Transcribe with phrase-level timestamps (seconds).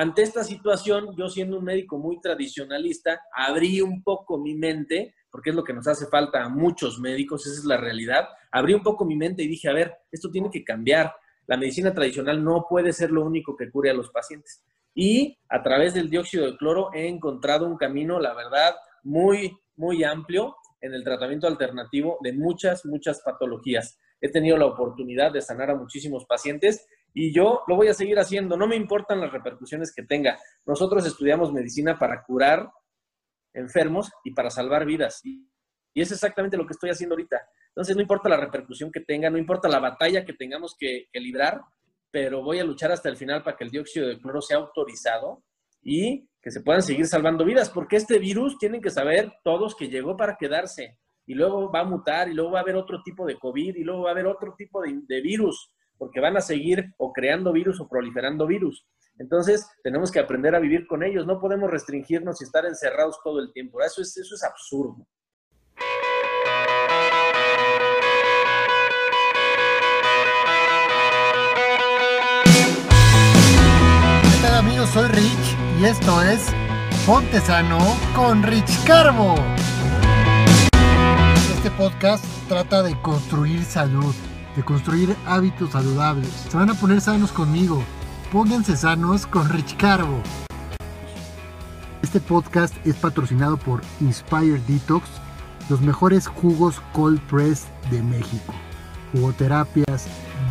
[0.00, 5.50] ante esta situación, yo siendo un médico muy tradicionalista, abrí un poco mi mente, porque
[5.50, 8.82] es lo que nos hace falta a muchos médicos, esa es la realidad, abrí un
[8.82, 11.14] poco mi mente y dije, a ver, esto tiene que cambiar.
[11.46, 14.64] La medicina tradicional no puede ser lo único que cure a los pacientes.
[14.94, 20.02] Y a través del dióxido de cloro he encontrado un camino, la verdad, muy, muy
[20.02, 23.98] amplio en el tratamiento alternativo de muchas, muchas patologías.
[24.18, 28.18] He tenido la oportunidad de sanar a muchísimos pacientes y yo lo voy a seguir
[28.18, 28.56] haciendo.
[28.56, 30.38] No me importan las repercusiones que tenga.
[30.66, 32.70] Nosotros estudiamos medicina para curar
[33.52, 35.20] enfermos y para salvar vidas.
[35.24, 35.46] Y,
[35.92, 37.36] es exactamente lo que estoy haciendo ahorita.
[37.68, 41.60] Entonces, no importa la repercusión que tenga, no importa la batalla que tengamos que, librar,
[42.10, 45.42] pero voy a luchar hasta el final para que el dióxido de cloro sea autorizado
[45.82, 49.88] y que se puedan seguir salvando vidas, porque este virus tienen que saber todos que
[49.88, 53.24] llegó para quedarse y luego va a mutar y luego va a haber otro tipo
[53.24, 56.94] de COVID y luego va a haber otro tipo de, virus, porque van a seguir
[56.96, 58.86] o creando virus o proliferando virus.
[59.18, 61.26] Entonces, tenemos que aprender a vivir con ellos.
[61.26, 63.82] No podemos restringirnos y estar encerrados todo el tiempo.
[63.82, 65.06] Eso es, eso es absurdo.
[74.22, 74.88] ¿Qué tal amigos?
[74.88, 76.46] Soy Rich y esto es
[77.04, 77.78] Ponte Sano
[78.16, 79.34] con Rich Carbo.
[81.54, 84.14] Este podcast trata de construir salud,
[84.56, 86.28] de construir hábitos saludables.
[86.28, 87.82] Se van a poner sanos conmigo.
[88.32, 90.22] Pónganse sanos con Rich Carbo.
[92.02, 95.08] Este podcast es patrocinado por Inspire Detox,
[95.68, 98.52] los mejores jugos cold press de México.
[99.12, 100.06] Jugoterapias,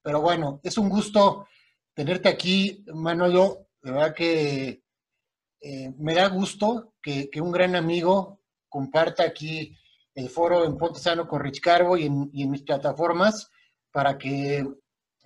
[0.03, 1.47] Pero bueno, es un gusto
[1.94, 3.69] tenerte aquí, Manolo.
[3.83, 4.83] De verdad que
[5.61, 9.77] eh, me da gusto que, un gran amigo comparta aquí
[10.15, 13.50] el foro en Ponte Sano con Rich Carbo y en, mis plataformas
[13.93, 14.67] para que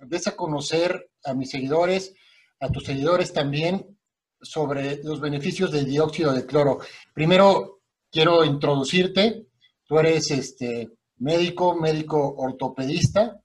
[0.07, 2.13] des a conocer a mis seguidores,
[2.59, 3.97] a tus seguidores también,
[4.41, 6.79] sobre los beneficios del dióxido de cloro.
[7.13, 7.81] Primero,
[8.11, 9.47] quiero introducirte.
[9.85, 13.41] Tú eres este, médico, médico ortopedista,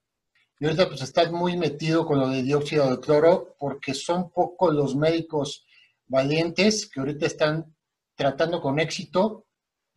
[0.59, 4.75] y ahorita pues estás muy metido con lo de dióxido de cloro porque son pocos
[4.75, 5.67] los médicos
[6.06, 7.77] valientes que ahorita están
[8.15, 9.47] tratando con éxito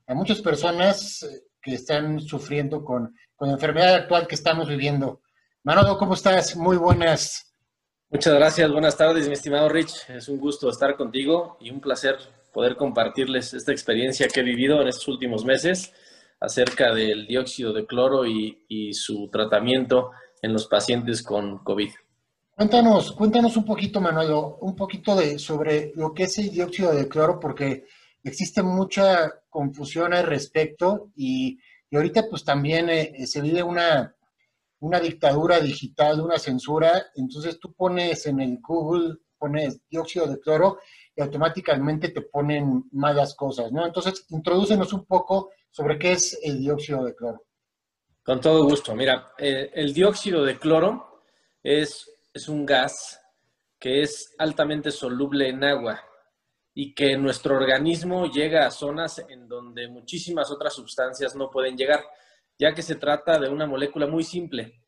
[0.08, 5.22] a muchas personas eh, que están sufriendo con, la enfermedad actual que estamos viviendo.
[5.64, 6.56] Manolo, ¿cómo estás?
[6.56, 7.54] Muy buenas.
[8.10, 10.10] Muchas gracias, buenas tardes, mi estimado Rich.
[10.10, 12.18] Es un gusto estar contigo y un placer
[12.54, 15.94] poder compartirles esta experiencia que he vivido en estos últimos meses
[16.40, 20.12] acerca del dióxido de cloro y, y su tratamiento
[20.42, 21.90] en los pacientes con COVID.
[22.56, 27.10] Cuéntanos, cuéntanos un poquito, Manuel, un poquito de, sobre lo que es el dióxido de
[27.10, 27.86] cloro, porque
[28.24, 31.60] existe mucha confusión al respecto y,
[31.92, 34.16] ahorita pues también eh, se vive una,
[34.80, 40.80] una dictadura digital, una censura, entonces tú pones en el Google, pones dióxido de cloro
[41.16, 43.86] y automáticamente te ponen malas cosas, ¿no?
[43.86, 47.46] Entonces, introdúcenos un poco sobre qué es el dióxido de cloro.
[48.24, 48.96] Con todo gusto.
[48.96, 51.24] Mira, eh, el dióxido de cloro
[51.64, 53.20] es, es un gas
[53.80, 56.02] que es altamente soluble en agua
[56.74, 62.04] y que nuestro organismo llega a zonas en donde muchísimas otras sustancias no pueden llegar,
[62.60, 64.82] ya que se trata de una molécula muy simple.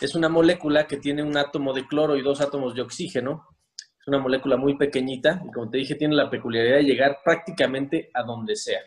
[0.00, 3.48] Es una molécula que tiene un átomo de cloro y dos átomos de oxígeno.
[3.78, 8.10] Es una molécula muy pequeñita y como te dije tiene la peculiaridad de llegar prácticamente
[8.12, 8.80] a donde sea.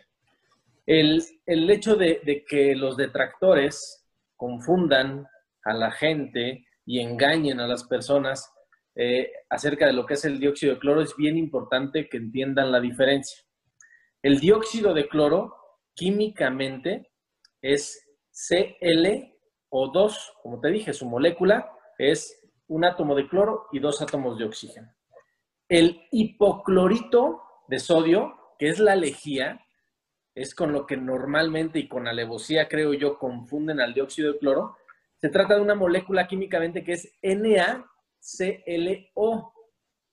[0.86, 4.06] El, hecho de, que los detractores
[4.36, 5.26] confundan
[5.64, 8.50] a la gente y engañen a las personas
[8.94, 12.72] eh, acerca de lo que es el dióxido de cloro es bien importante que entiendan
[12.72, 13.42] la diferencia.
[14.22, 15.54] El dióxido de cloro
[15.94, 17.10] químicamente
[17.62, 18.09] es
[18.48, 24.44] ClO2, como te dije, su molécula es un átomo de cloro y dos átomos de
[24.44, 24.92] oxígeno.
[25.68, 29.60] El hipoclorito de sodio, que es la lejía,
[30.34, 34.76] es con lo que normalmente y con alevosía, creo yo, confunden al dióxido de cloro.
[35.20, 37.86] Se trata de una molécula químicamente que es NaClO.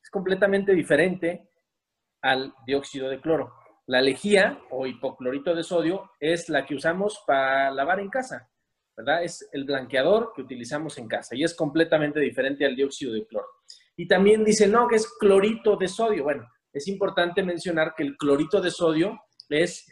[0.01, 1.49] Es completamente diferente
[2.21, 3.53] al dióxido de cloro.
[3.87, 8.51] La lejía o hipoclorito de sodio es la que usamos para lavar en casa,
[8.97, 9.23] ¿verdad?
[9.23, 13.47] Es el blanqueador que utilizamos en casa y es completamente diferente al dióxido de cloro.
[13.95, 16.25] Y también dice, no, que es clorito de sodio.
[16.25, 19.85] Bueno, es importante mencionar que el clorito de sodio es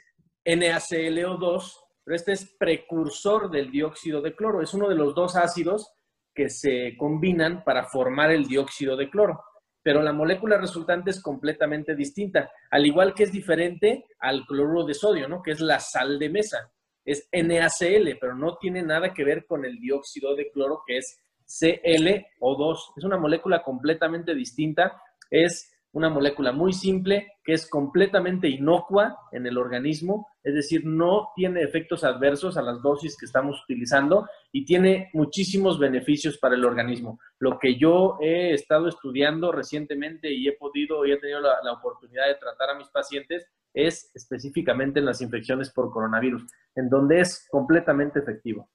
[0.46, 4.62] NaClO2, pero este es precursor del dióxido de cloro.
[4.62, 5.90] Es uno de los dos ácidos
[6.34, 9.42] que se combinan para formar el dióxido de cloro.
[9.86, 14.96] Pero la molécula resultante es completamente distinta, al igual que es diferente al cloruro de
[14.96, 15.44] sodio, ¿no?
[15.44, 16.72] Que es la sal de mesa.
[17.06, 21.20] Es NaCl, pero no tiene nada que ver con el dióxido de cloro, que es
[21.46, 22.78] ClO2.
[22.98, 25.00] Es una molécula completamente distinta.
[25.30, 31.30] Es una molécula muy simple que es completamente inocua en el organismo, es decir, no
[31.38, 36.66] tiene efectos adversos a las dosis que estamos utilizando y tiene muchísimos beneficios para el
[36.66, 37.18] organismo.
[37.40, 42.28] Lo que yo he estado estudiando recientemente y he podido y he tenido la, oportunidad
[42.28, 46.46] de tratar a mis pacientes es específicamente en las infecciones por coronavirus,
[46.76, 48.70] en donde es completamente efectivo.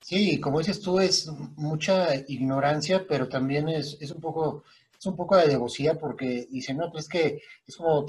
[0.00, 4.64] Sí, como dices tú, es mucha ignorancia, pero también es, es un poco
[5.04, 8.06] es un poco de devocía porque dicen, no, pues es que es como,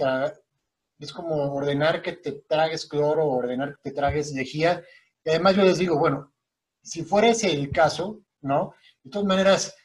[0.98, 4.82] es como ordenar que te tragues cloro ordenar que te tragues lejía.
[5.24, 6.34] Y además yo les digo, bueno,
[6.82, 8.76] si fuera ese el caso, ¿no?
[9.04, 9.76] De todas maneras,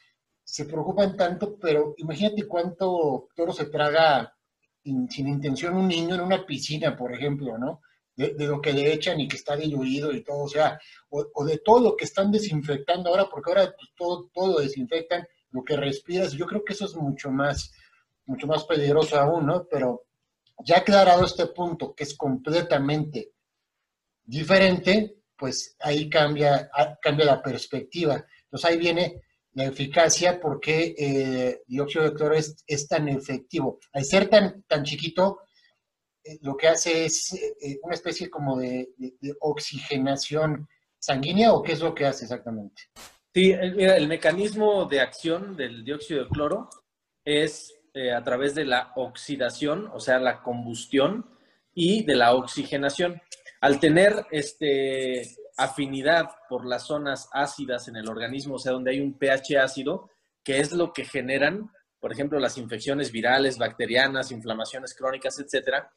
[0.41, 4.33] se preocupan tanto, pero imagínate cuánto cloro se traga
[4.83, 7.81] sin intención un niño en una piscina, por ejemplo, ¿no?
[8.15, 10.79] De, lo que le echan y que está diluido y todo, o sea,
[11.09, 15.63] o, de todo lo que están desinfectando ahora, porque ahora pues, todo, todo desinfectan lo
[15.63, 16.33] que respiras.
[16.33, 17.71] Yo creo que eso es mucho más,
[18.25, 19.67] mucho más peligroso aún, ¿no?
[19.69, 20.05] Pero
[20.63, 23.33] ya aclarado este punto, que es completamente
[24.23, 28.25] diferente, pues ahí cambia, ah, cambia la perspectiva.
[28.43, 29.21] Entonces ahí viene
[29.53, 33.79] la eficacia, porque eh, dióxido de cloro es, tan efectivo.
[33.91, 35.39] Al ser tan, tan chiquito,
[36.23, 38.89] eh, lo que hace es eh, una especie como de,
[39.41, 40.67] oxigenación
[40.99, 42.83] sanguínea, o qué es lo que hace exactamente?
[43.33, 46.69] Sí, mira, el mecanismo de acción del dióxido de cloro
[47.23, 51.29] es eh, a través de la oxidación, o sea, la combustión
[51.73, 53.21] y de la oxigenación.
[53.61, 55.21] Al tener este,
[55.57, 60.09] afinidad por las zonas ácidas en el organismo, o sea, donde hay un pH ácido,
[60.43, 61.71] que es lo que generan,
[62.01, 65.89] por ejemplo, las infecciones virales, bacterianas, inflamaciones crónicas, etcétera,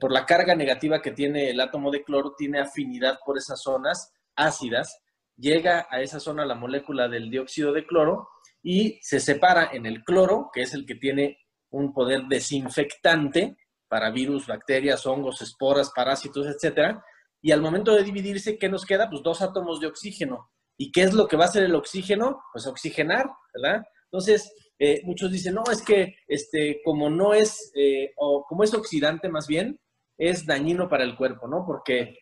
[0.00, 4.12] por la carga negativa que tiene el átomo de cloro, tiene afinidad por esas zonas
[4.34, 5.00] ácidas
[5.40, 8.28] llega a esa zona la molécula del dióxido de cloro
[8.62, 11.38] y se separa en el cloro, que es el que tiene
[11.70, 13.56] un poder desinfectante
[13.88, 17.02] para virus, bacterias, hongos, esporas, parásitos, etcétera.
[17.42, 19.08] Y al momento de dividirse, ¿qué nos queda?
[19.08, 20.50] Pues dos átomos de oxígeno.
[20.76, 22.42] ¿Y qué es lo que va a hacer el oxígeno?
[22.52, 23.82] Pues oxigenar, ¿verdad?
[24.04, 28.74] Entonces, eh, muchos dicen, no, es que este, como no es, eh, o como es
[28.74, 29.78] oxidante más bien,
[30.18, 31.64] es dañino para el cuerpo, ¿no?
[31.66, 32.18] Porque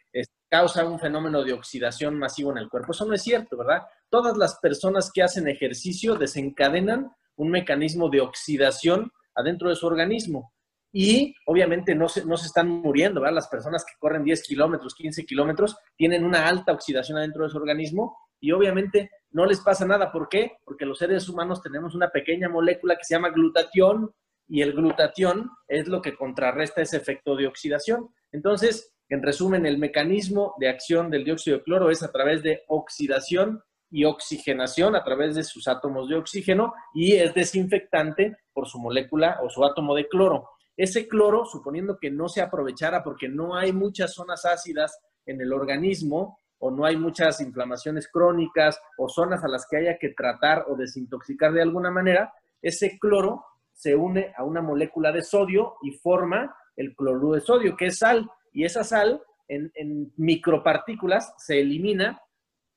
[0.49, 2.93] causa un fenómeno de oxidación masivo en el cuerpo.
[2.93, 3.83] Eso no es cierto, ¿verdad?
[4.09, 10.53] Todas las personas que hacen ejercicio desencadenan un mecanismo de oxidación adentro de su organismo.
[10.91, 13.35] Y obviamente no se, no se están muriendo, ¿verdad?
[13.35, 17.59] Las personas que corren 10 kilómetros, 15 kilómetros, tienen una alta oxidación adentro de su
[17.59, 20.11] organismo y obviamente no les pasa nada.
[20.11, 20.57] ¿Por qué?
[20.65, 24.13] Porque los seres humanos tenemos una pequeña molécula que se llama glutatión
[24.49, 28.09] y el glutatión es lo que contrarresta ese efecto de oxidación.
[28.33, 32.63] Entonces, en resumen, el mecanismo de acción del dióxido de cloro es a través de
[32.69, 38.79] oxidación y oxigenación a través de sus átomos de oxígeno y es desinfectante por su
[38.79, 40.51] molécula o su átomo de cloro.
[40.77, 44.97] ese cloro, suponiendo que no se aprovechara porque no hay muchas zonas ácidas
[45.27, 49.99] en el organismo o no hay muchas inflamaciones crónicas o zonas a las que haya
[49.99, 55.23] que tratar o desintoxicar de alguna manera, ese cloro se une a una molécula de
[55.23, 58.29] sodio y forma el cloruro de sodio, que es sal.
[58.59, 62.21] Y esa sal en, micropartículas se elimina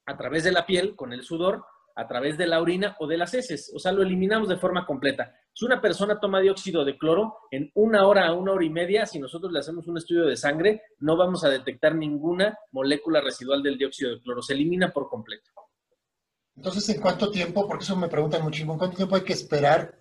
[0.06, 3.18] a través de la piel con el sudor a través de la orina o de
[3.18, 5.36] las heces, o sea, lo eliminamos de forma completa.
[5.54, 9.08] Si una persona toma dióxido de cloro, en una hora a una hora y media,
[9.08, 13.64] si nosotros le hacemos un estudio de sangre, no vamos a detectar ninguna molécula residual
[13.64, 15.50] del dióxido de cloro, se elimina por completo.
[16.56, 17.68] Entonces, ¿en cuánto tiempo?
[17.68, 20.00] Porque eso me preguntan muchísimo, ¿en cuánto tiempo hay que esperar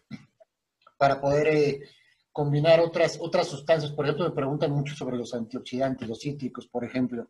[0.99, 1.81] para poder eh,
[2.41, 3.93] combinar otras, otras sustancias?
[3.93, 7.27] Por ejemplo, me preguntan mucho sobre los antioxidantes, los cítricos, por ejemplo.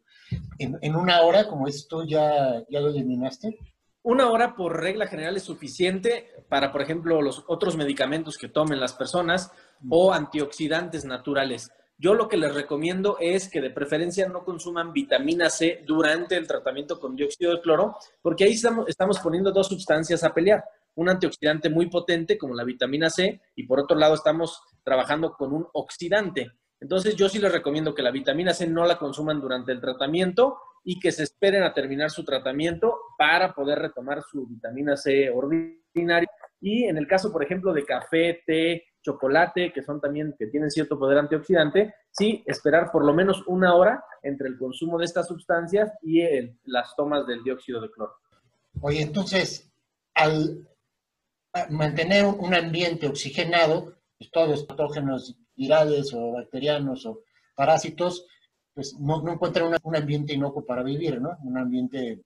[0.56, 3.58] ¿En, una hora, como esto, ya, ya lo eliminaste?
[4.04, 8.78] Una hora por regla general es suficiente para, por ejemplo, los otros medicamentos que tomen
[8.78, 9.50] las personas
[9.88, 11.72] o antioxidantes naturales.
[11.98, 16.46] Yo lo que les recomiendo es que de preferencia no consuman vitamina C durante el
[16.46, 20.62] tratamiento con dióxido de cloro, porque ahí estamos, estamos poniendo dos sustancias a pelear.
[20.94, 25.52] Un antioxidante muy potente como la vitamina C y por otro lado estamos trabajando con
[25.52, 26.52] un oxidante.
[26.80, 30.58] Entonces yo sí les recomiendo que la vitamina C no la consuman durante el tratamiento
[30.82, 36.28] y que se esperen a terminar su tratamiento para poder retomar su vitamina C ordinaria.
[36.60, 40.70] Y en el caso, por ejemplo, de café, té, chocolate, que son también, que tienen
[40.70, 45.26] cierto poder antioxidante, sí, esperar por lo menos una hora entre el consumo de estas
[45.26, 46.22] sustancias y
[46.64, 48.14] las tomas del dióxido de cloro.
[48.82, 49.70] Oye, entonces,
[50.14, 50.68] al
[51.70, 57.20] mantener un ambiente oxigenado, pues todos los patógenos virales o bacterianos o
[57.54, 58.26] parásitos
[58.74, 61.36] pues no, encuentran un ambiente inocuo para vivir, ¿no?
[61.42, 62.22] Un ambiente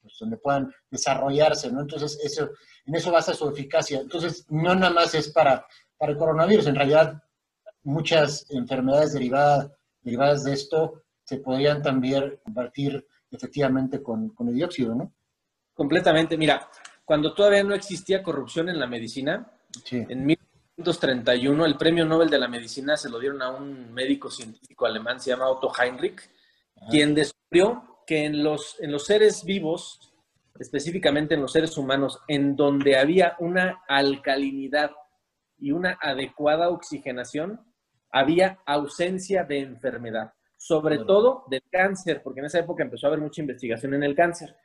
[0.00, 1.82] pues, donde puedan desarrollarse, ¿no?
[1.82, 2.50] Entonces, eso,
[2.86, 4.00] en eso basa su eficacia.
[4.00, 7.22] Entonces, no nada más es para, para el coronavirus, en realidad
[7.84, 14.94] muchas enfermedades derivadas, derivadas de esto se podrían también combatir efectivamente con, con el dióxido,
[14.94, 15.12] ¿no?
[15.74, 16.36] Completamente.
[16.36, 16.68] Mira,
[17.12, 19.46] cuando todavía no existía corrupción en la medicina,
[19.84, 19.98] sí.
[20.08, 24.86] en 1931 el premio Nobel de la Medicina se lo dieron a un médico científico
[24.86, 26.22] alemán, se llama Otto Heinrich,
[26.90, 30.14] quien descubrió que en los, en los seres vivos,
[30.58, 34.92] específicamente en los seres humanos, en donde había una alcalinidad
[35.58, 37.60] y una adecuada oxigenación,
[38.10, 43.20] había ausencia de enfermedad, sobre todo del cáncer, porque en esa época empezó a haber
[43.20, 44.56] mucha investigación en el cáncer.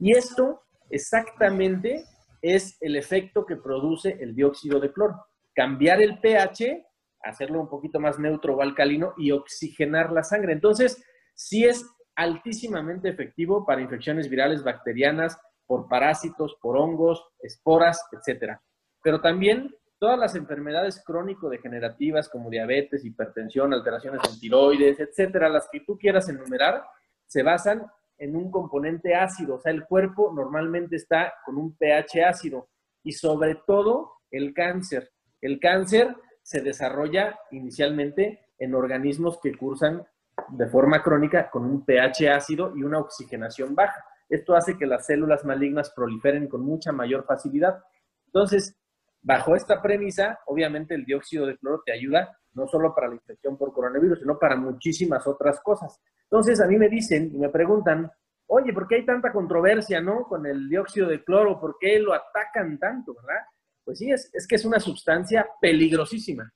[0.00, 2.04] Y esto exactamente
[2.40, 6.86] es el efecto que produce el dióxido de cloro cambiar el pH,
[7.22, 10.52] hacerlo un poquito más neutro o alcalino y oxigenar la sangre.
[10.52, 11.84] Entonces, sí es
[12.14, 18.58] altísimamente efectivo para infecciones virales bacterianas, por parásitos, por hongos, esporas, etc.
[19.02, 25.80] Pero también todas las enfermedades crónico-degenerativas como diabetes, hipertensión, alteraciones en tiroides, etcétera, las que
[25.80, 26.82] tú quieras enumerar,
[27.26, 27.86] se basan
[28.22, 29.56] en un componente ácido.
[29.56, 32.68] O sea, el cuerpo normalmente está con un pH ácido
[33.02, 35.10] y sobre todo el cáncer.
[35.40, 40.06] El cáncer se desarrolla inicialmente en organismos que cursan
[40.50, 44.04] de forma crónica con un pH ácido y una oxigenación baja.
[44.28, 47.82] Esto hace que las células malignas proliferen con mucha mayor facilidad.
[48.26, 48.78] Entonces,
[49.20, 53.56] bajo esta premisa, obviamente el dióxido de cloro te ayuda no solo para la infección
[53.56, 56.00] por coronavirus, sino para muchísimas otras cosas.
[56.24, 58.10] Entonces, a mí me dicen y me preguntan,
[58.46, 60.24] oye, ¿por qué hay tanta controversia, no?
[60.24, 63.42] Con el dióxido de cloro, ¿por qué lo atacan tanto, verdad?
[63.84, 66.52] Pues sí, es, que es una sustancia peligrosísima.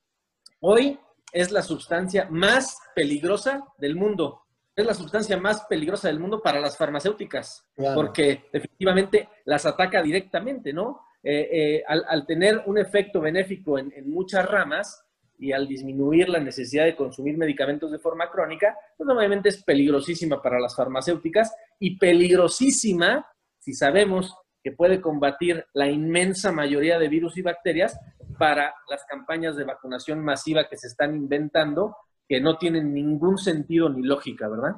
[0.61, 0.99] Hoy
[1.33, 4.43] es la sustancia más peligrosa del mundo.
[4.75, 10.73] Es la sustancia más peligrosa del mundo para las farmacéuticas, porque efectivamente las ataca directamente,
[10.73, 11.01] ¿no?
[11.23, 15.06] Eh, eh, al, tener un efecto benéfico en, en, muchas ramas
[15.39, 20.41] y al disminuir la necesidad de consumir medicamentos de forma crónica, pues obviamente es peligrosísima
[20.41, 23.27] para las farmacéuticas y peligrosísima
[23.59, 27.99] si sabemos que puede combatir la inmensa mayoría de virus y bacterias
[28.39, 31.97] para las campañas de vacunación masiva que se están inventando,
[32.29, 34.77] que no tienen ningún sentido ni lógica, ¿verdad?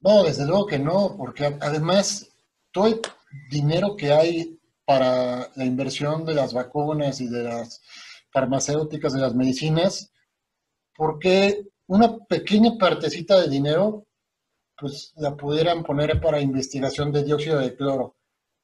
[0.00, 2.32] No, desde luego que no, porque además
[2.70, 3.00] todo el
[3.50, 7.82] dinero que hay para la inversión de las vacunas y de las
[8.30, 10.12] farmacéuticas, de las medicinas,
[10.94, 14.06] porque una pequeña partecita de dinero,
[14.76, 18.16] pues la pudieran poner para investigación de dióxido de cloro.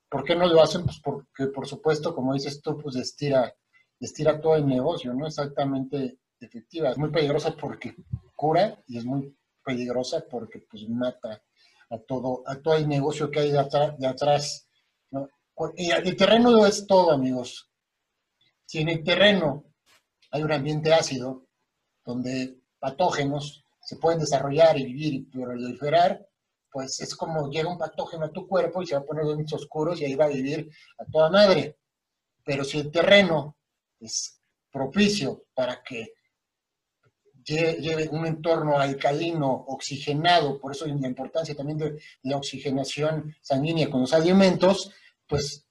[0.09, 0.85] ¿Por qué no lo hacen?
[0.85, 3.52] Pues porque, por supuesto, como dices tú, pues estira,
[3.99, 5.26] estira todo el negocio, ¿no?
[5.26, 6.90] Exactamente efectiva.
[6.90, 7.97] Es muy peligrosa porque
[8.37, 11.42] cura y es muy peligrosa porque pues mata
[11.90, 13.99] a todo, a todo el negocio que hay de atrás.
[13.99, 14.68] De atrás
[15.11, 15.28] ¿no?
[15.76, 17.71] Y el terreno es todo, amigos.
[18.66, 19.64] Si en el terreno
[20.30, 21.47] hay un ambiente ácido,
[22.04, 26.26] donde patógenos se pueden desarrollar y vivir y proliferar,
[26.71, 29.47] pues es como llega un patógeno a tu cuerpo y se va a poner en
[29.52, 30.68] oscuros y ahí va a vivir
[30.99, 31.78] a toda madre.
[32.44, 33.56] Pero si el terreno
[34.00, 34.40] es
[34.71, 36.14] propicio para que
[37.44, 44.00] lleve un entorno alcalino, oxigenado, por eso la importancia también de la oxigenación sanguínea con
[44.00, 44.90] los alimentos,
[45.28, 45.63] pues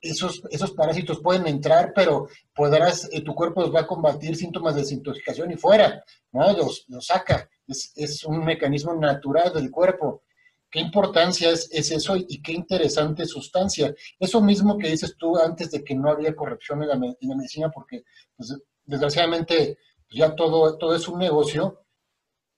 [0.00, 4.74] esos, esos parásitos pueden entrar, pero podrás, eh, tu cuerpo los va a combatir síntomas
[4.74, 6.52] de desintoxicación y fuera, ¿no?
[6.52, 7.48] Los, los saca.
[7.66, 10.22] Es, es, un mecanismo natural del cuerpo.
[10.70, 13.94] ¿Qué importancia es, es, eso y qué interesante sustancia?
[14.18, 17.70] Eso mismo que dices tú antes de que no había corrección en la, en medicina,
[17.70, 18.04] porque
[18.36, 19.78] pues, desgraciadamente
[20.10, 21.82] ya todo, todo es un negocio.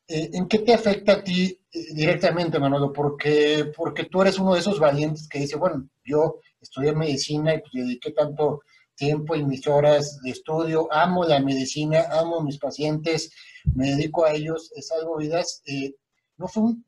[0.07, 2.92] Eh, ¿En qué te afecta a ti eh, directamente, Manolo?
[2.92, 7.61] Porque, porque tú eres uno de esos valientes que dice, bueno, yo estudié medicina y
[7.61, 8.61] pues dediqué tanto
[8.99, 13.33] tiempo y mis horas de estudio, amo la medicina, amo mis pacientes,
[13.75, 15.62] me dedico a ellos, es algo vidas.
[15.67, 15.95] Eh,
[16.37, 16.85] ¿No fue un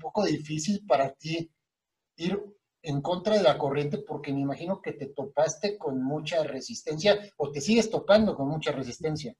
[0.00, 1.50] poco difícil para ti
[2.16, 2.38] ir
[2.82, 3.98] en contra de la corriente?
[3.98, 8.72] Porque me imagino que te topaste con mucha resistencia o te sigues topando con mucha
[8.72, 9.34] resistencia.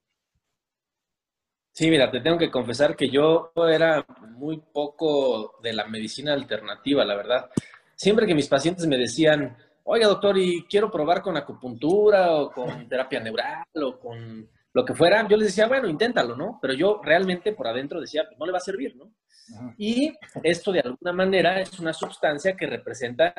[1.75, 4.05] Sí, mira, te tengo que confesar que yo era
[4.37, 7.51] muy poco de la medicina alternativa, la verdad.
[7.97, 12.67] Siempre que mis pacientes me decían, oiga doctor, y quiero probar con acupuntura o con
[12.89, 16.59] terapia neural o con lo que fuera, yo les decía, bueno, inténtalo, ¿no?
[16.61, 19.13] Pero yo realmente por adentro decía, pues no le va a servir, ¿no?
[19.77, 23.35] Y esto de alguna manera es una sustancia que representa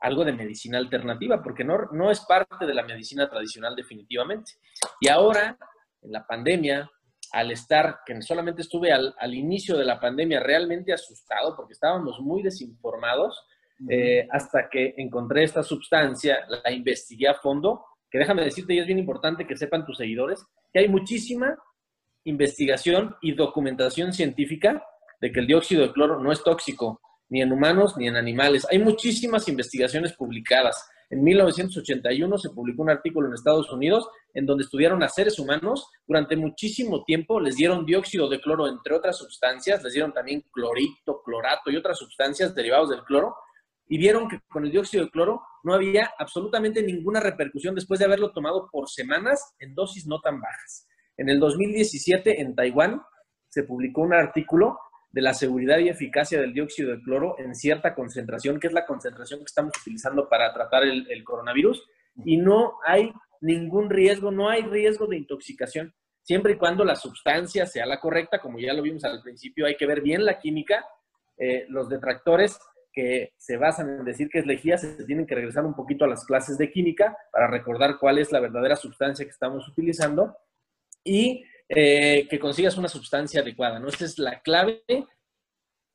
[0.00, 4.52] algo de medicina alternativa, porque no, no es parte de la medicina tradicional definitivamente.
[5.00, 5.58] Y ahora,
[6.02, 6.88] en la pandemia,
[7.32, 12.42] al estar, que solamente estuve al, inicio de la pandemia realmente asustado porque estábamos muy
[12.42, 13.44] desinformados,
[13.88, 18.86] eh, hasta que encontré esta sustancia, la investigué a fondo, que déjame decirte, y es
[18.86, 21.56] bien importante que sepan tus seguidores, que hay muchísima
[22.24, 24.82] investigación y documentación científica
[25.20, 28.66] de que el dióxido de cloro no es tóxico, ni en humanos ni en animales.
[28.70, 30.88] Hay muchísimas investigaciones publicadas.
[31.10, 35.88] En 1981 se publicó un artículo en Estados Unidos en donde estudiaron a seres humanos.
[36.06, 41.22] Durante muchísimo tiempo les dieron dióxido de cloro, entre otras sustancias, les dieron también clorito,
[41.22, 43.34] clorato y otras sustancias derivados del cloro.
[43.88, 48.06] Y vieron que con el dióxido de cloro no había absolutamente ninguna repercusión después de
[48.06, 50.86] haberlo tomado por semanas en dosis no tan bajas.
[51.16, 53.02] En el 2017 en Taiwán
[53.48, 54.78] se publicó un artículo
[55.10, 58.86] de la seguridad y eficacia del dióxido de cloro en cierta concentración, que es la
[58.86, 61.82] concentración que estamos utilizando para tratar el, coronavirus,
[62.24, 67.66] y no hay ningún riesgo, no hay riesgo de intoxicación, siempre y cuando la sustancia
[67.66, 70.84] sea la correcta, como ya lo vimos al principio, hay que ver bien la química.
[71.38, 72.58] Eh, los detractores
[72.98, 76.08] que se basan en decir que es lejía se tienen que regresar un poquito a
[76.08, 80.36] las clases de química para recordar cuál es la verdadera sustancia que estamos utilizando.
[81.04, 83.86] Y eh, que consigas una sustancia adecuada, ¿no?
[83.86, 84.82] Esta es la clave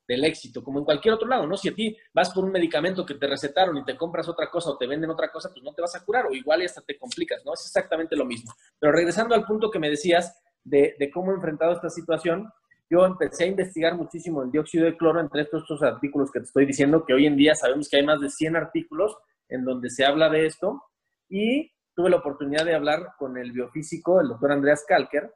[0.07, 1.57] del éxito, como en cualquier otro lado, ¿no?
[1.57, 4.69] Si a ti vas por un medicamento que te recetaron y te compras otra cosa
[4.69, 6.97] o te venden otra cosa, pues no te vas a curar o igual hasta te
[6.97, 7.53] complicas, ¿no?
[7.53, 8.53] Es exactamente lo mismo.
[8.79, 12.49] Pero regresando al punto que me decías de, cómo he enfrentado esta situación,
[12.89, 16.45] yo empecé a investigar muchísimo el dióxido de cloro entre estos, estos artículos que te
[16.45, 19.17] estoy diciendo, que hoy en día sabemos que hay más de 100 artículos
[19.49, 20.81] en donde se habla de esto,
[21.29, 25.33] y tuve la oportunidad de hablar con el biofísico, el doctor Andreas Kalker,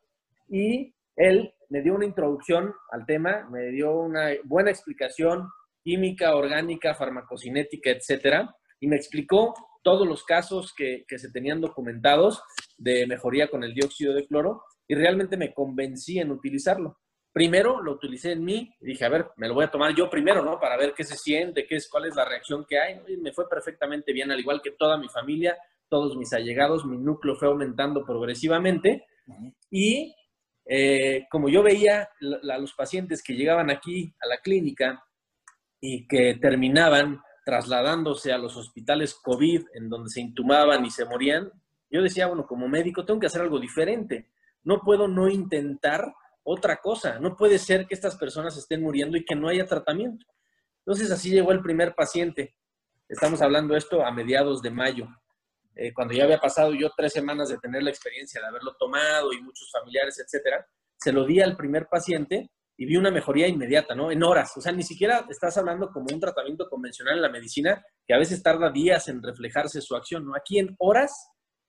[0.48, 5.50] y él me dio una introducción al tema, me dio una buena explicación
[5.84, 12.44] química, orgánica, farmacocinética, etcétera, y me explicó todos los casos que, que, se tenían documentados
[12.78, 16.98] de mejoría con el dióxido de cloro y realmente me convencí en utilizarlo.
[17.38, 20.10] Primero lo utilicé en mí y dije, a ver, me lo voy a tomar yo
[20.10, 20.60] primero, ¿no?
[20.60, 23.00] Para ver qué se siente, qué es, cuál es la reacción que hay.
[23.08, 25.56] Y me fue perfectamente bien, al igual que toda mi familia,
[25.88, 29.06] todos mis allegados, mi núcleo fue aumentando progresivamente
[29.70, 30.16] y
[30.66, 35.04] eh, como yo veía a los pacientes que llegaban aquí a la clínica
[35.80, 41.52] y que terminaban trasladándose a los hospitales COVID en donde se intumaban y se morían,
[41.92, 44.32] yo decía, bueno, como médico tengo que hacer algo diferente.
[44.64, 46.16] No puedo no intentar
[46.50, 47.20] otra cosa.
[47.20, 50.26] No puede ser que estas personas estén muriendo y que no haya tratamiento.
[50.80, 52.56] Entonces así llegó el primer paciente.
[53.10, 55.08] Estamos hablando esto a mediados de mayo.
[55.76, 59.34] Eh, cuando ya había pasado yo tres semanas de tener la experiencia de haberlo tomado
[59.34, 63.94] y muchos familiares, etcétera, se lo di al primer paciente y vi una mejoría inmediata,
[63.94, 64.10] ¿no?
[64.10, 64.56] En horas.
[64.56, 68.20] O sea, ni siquiera estás hablando como un tratamiento convencional en la medicina, que a
[68.20, 70.34] veces tarda días en reflejarse su acción, ¿no?
[70.34, 71.12] Aquí en horas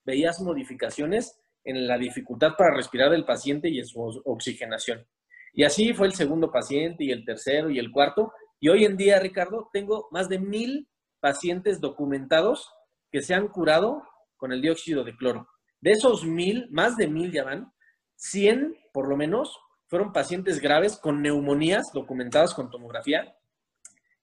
[0.05, 1.37] veías modificaciones
[1.69, 5.07] en la dificultad para respirar del paciente y en su oxigenación.
[5.53, 8.33] Y así fue el segundo paciente y el tercero y el cuarto.
[8.59, 10.89] Y hoy en día, Ricardo, tengo más de mil
[11.21, 12.73] pacientes documentados
[13.11, 14.03] que se han curado
[14.37, 15.47] con el dióxido de cloro.
[15.81, 17.71] De esos mil, más de mil ya van,
[18.17, 19.57] 100 por lo menos
[19.89, 23.37] fueron pacientes graves con neumonías documentadas con tomografía,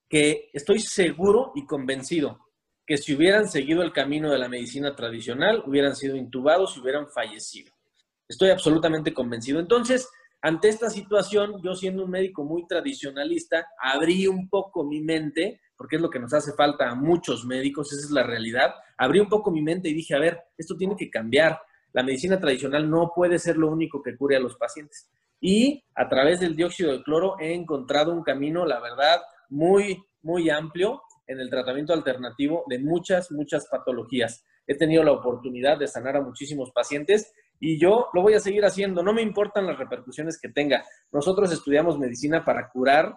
[0.10, 2.45] que estoy seguro y convencido
[2.86, 7.08] que si hubieran seguido el camino de la medicina tradicional, hubieran sido intubados y hubieran
[7.08, 7.74] fallecido.
[8.28, 9.60] Estoy absolutamente convencido.
[9.60, 10.10] Entonces,
[10.42, 15.96] ante esta situación, yo siendo un médico muy tradicionalista, abrí un poco mi mente, porque
[15.96, 19.30] es lo que nos hace falta a muchos médicos, esa es la realidad, abrí un
[19.30, 21.60] poco mi mente y dije, a ver, esto tiene que cambiar.
[21.94, 25.10] La medicina tradicional no puede ser lo único que cure a los pacientes.
[25.42, 30.50] Y a través del dióxido de cloro he encontrado un camino, la verdad, muy, muy
[30.50, 34.44] amplio en el tratamiento alternativo de muchas, muchas patologías.
[34.68, 38.66] He tenido la oportunidad de sanar a muchísimos pacientes y yo lo voy a seguir
[38.66, 39.04] haciendo.
[39.04, 40.84] No me importan las repercusiones que tenga.
[41.12, 43.16] Nosotros estudiamos medicina para curar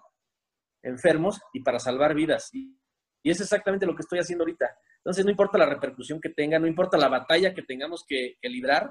[0.82, 2.50] enfermos y para salvar vidas.
[2.54, 2.76] Y,
[3.24, 4.74] es exactamente lo que estoy haciendo ahorita.
[4.98, 8.48] Entonces, no importa la repercusión que tenga, no importa la batalla que tengamos que, que
[8.48, 8.88] librar,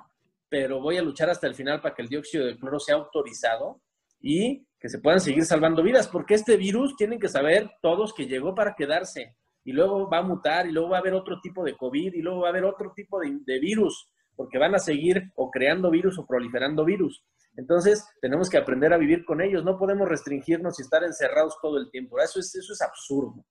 [0.48, 3.82] pero voy a luchar hasta el final para que el dióxido de cloro sea autorizado
[4.20, 8.28] y que se puedan seguir salvando vidas, porque este virus tienen que saber todos que
[8.28, 11.64] llegó para quedarse y luego va a mutar y luego va a haber otro tipo
[11.64, 15.32] de COVID y luego va a haber otro tipo de, virus, porque van a seguir
[15.36, 17.24] o creando virus o proliferando virus.
[17.56, 19.64] Entonces, tenemos que aprender a vivir con ellos.
[19.64, 22.20] No podemos restringirnos y estar encerrados todo el tiempo.
[22.20, 23.44] Eso es, eso es absurdo.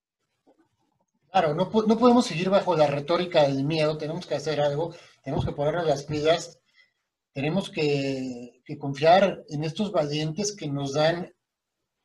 [1.33, 3.99] Claro, no, no podemos seguir bajo la retórica del miedo.
[3.99, 4.95] Tenemos que hacer algo.
[5.25, 6.63] Tenemos que ponernos las pilas
[7.37, 11.33] tenemos que, confiar en estos valientes que nos dan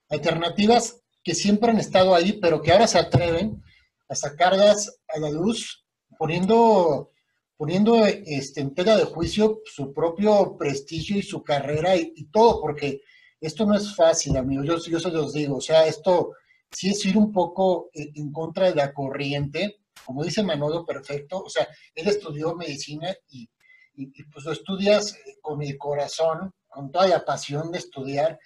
[0.10, 3.64] alternativas que siempre han estado ahí, pero que ahora se atreven
[4.10, 5.86] a sacarlas a la luz,
[6.18, 7.12] poniendo,
[7.58, 13.02] poniendo este, en tela de juicio su propio prestigio y su carrera y, todo, porque
[13.40, 16.34] esto no es fácil, amigos, yo, yo se los digo, o sea, esto
[16.72, 21.50] sí es ir un poco en contra de la corriente, como dice Manolo, perfecto, o
[21.50, 23.50] sea, él estudió medicina y
[23.94, 28.40] y, pues lo estudias eh, con el corazón, con toda la pasión de estudiar,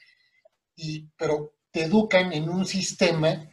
[0.76, 3.50] y, pero te educan en un sistema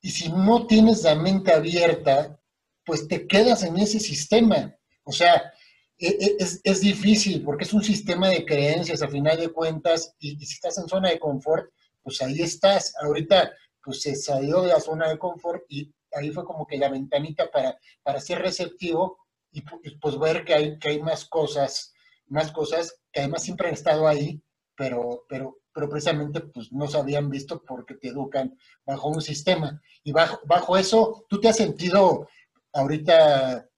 [0.00, 2.40] y si no tienes la mente abierta,
[2.84, 4.74] pues te quedas en ese sistema.
[5.04, 5.52] O sea,
[5.98, 10.14] e, e, es, es, difícil porque es un sistema de creencias a final de cuentas
[10.18, 11.70] y, si estás en zona de confort,
[12.02, 12.94] pues ahí estás.
[13.02, 13.52] Ahorita
[13.82, 17.50] pues se salió de la zona de confort y ahí fue como que la ventanita
[17.50, 19.18] para, para ser receptivo
[19.52, 21.92] y pues ver que hay, que hay más cosas,
[22.26, 24.42] más cosas que además siempre han estado ahí,
[24.76, 29.80] pero, pero, pero precisamente pues no se habían visto porque te educan bajo un sistema.
[30.04, 32.28] Y bajo, bajo eso, ¿tú te has sentido
[32.72, 33.68] ahorita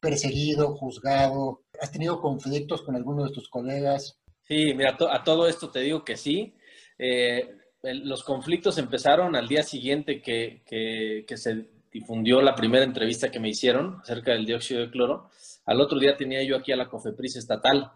[0.00, 1.64] perseguido, juzgado?
[1.80, 4.20] ¿Has tenido conflictos con alguno de tus colegas?
[4.42, 6.54] Sí, mira, a todo esto te digo que sí.
[6.98, 7.48] Eh,
[7.82, 13.40] los conflictos empezaron al día siguiente que, que, que se difundió la primera entrevista que
[13.40, 15.30] me hicieron acerca del dióxido de cloro.
[15.64, 17.90] Al otro día tenía yo aquí a la COFEPRIS estatal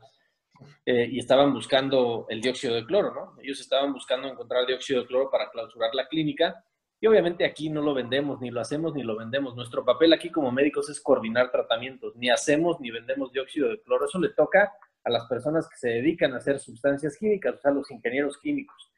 [0.86, 3.42] eh, y estaban buscando el dióxido de cloro, ¿no?
[3.42, 6.64] Ellos estaban buscando encontrar dióxido de cloro para clausurar la clínica
[6.98, 9.54] y obviamente aquí no lo vendemos, ni lo hacemos, ni lo vendemos.
[9.54, 12.16] Nuestro papel aquí como médicos es coordinar tratamientos.
[12.16, 14.06] Ni hacemos ni vendemos dióxido de cloro.
[14.06, 14.72] Eso le toca
[15.04, 18.90] a las personas que se dedican a hacer sustancias químicas, o sea, los ingenieros químicos.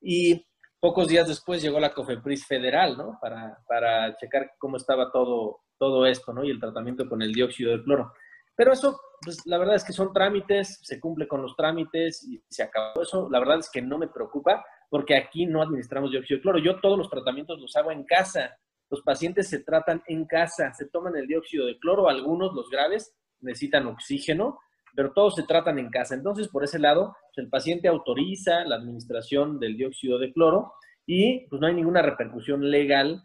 [0.00, 0.46] Y
[0.80, 3.18] Pocos días después llegó la COFEPRIS federal, ¿no?
[3.20, 6.44] Para, para checar cómo estaba todo, todo esto, ¿no?
[6.44, 8.12] Y el tratamiento con el dióxido de cloro.
[8.54, 12.42] Pero eso, pues la verdad es que son trámites, se cumple con los trámites y
[12.48, 13.28] se acabó eso.
[13.30, 16.58] La verdad es que no me preocupa porque aquí no administramos dióxido de cloro.
[16.58, 18.56] Yo todos los tratamientos los hago en casa.
[18.90, 23.14] Los pacientes se tratan en casa, se toman el dióxido de cloro, algunos, los graves,
[23.40, 24.58] necesitan oxígeno,
[24.94, 26.14] pero todos se tratan en casa.
[26.14, 30.72] Entonces, por ese lado, pues, el paciente autoriza la administración del dióxido de cloro
[31.06, 33.22] y pues no hay ninguna repercusión legal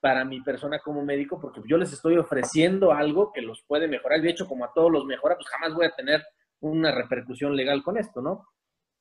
[0.00, 4.20] para mi persona como médico porque yo les estoy ofreciendo algo que los puede mejorar.
[4.20, 6.22] De hecho, como a todos los mejora, pues jamás voy a tener
[6.60, 8.46] una repercusión legal con esto, ¿no?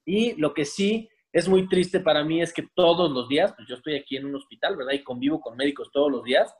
[0.05, 3.67] Y lo que sí es muy triste para mí es que todos los días, pues
[3.67, 4.93] yo estoy aquí en un hospital, ¿verdad?
[4.93, 6.55] Y convivo con médicos todos los días,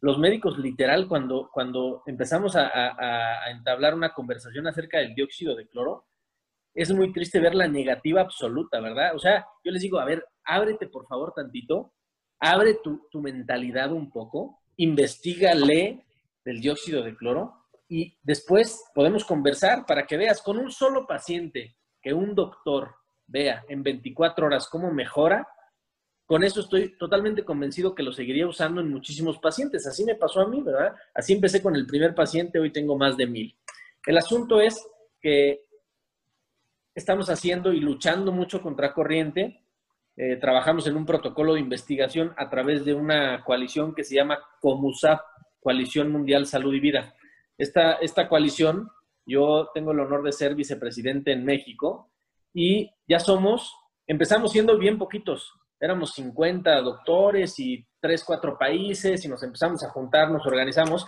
[0.00, 6.06] los médicos literal, cuando, cuando empezamos a, entablar una conversación acerca del dióxido de cloro,
[6.74, 9.14] es muy triste ver la negativa absoluta, ¿verdad?
[9.14, 11.92] O sea, yo les digo, a ver, ábrete por favor tantito,
[12.38, 16.06] abre tu, tu mentalidad un poco, investigale
[16.44, 17.54] del dióxido de cloro
[17.88, 22.94] y después podemos conversar para que veas con un solo paciente que un doctor
[23.26, 25.48] vea en 24 horas cómo mejora,
[26.28, 29.86] con eso estoy totalmente convencido que lo seguiría usando en muchísimos pacientes.
[29.86, 30.94] Así me pasó a mí, ¿verdad?
[31.14, 33.56] Así empecé con el primer paciente, hoy tengo más de mil.
[34.04, 34.86] El asunto es
[35.22, 35.64] que
[36.94, 39.64] estamos haciendo y luchando mucho contra corriente.
[40.18, 44.38] Eh, trabajamos en un protocolo de investigación a través de una coalición que se llama
[44.60, 45.22] COMUSAP,
[45.60, 47.14] Coalición Mundial Salud y Vida.
[47.56, 48.90] Esta, esta coalición
[49.24, 52.10] Yo tengo el honor de ser vicepresidente en México
[52.52, 53.74] y ya somos,
[54.06, 55.57] empezamos siendo bien poquitos.
[55.80, 61.06] Éramos 50 doctores y 3, 4 países y nos empezamos a juntar, nos organizamos.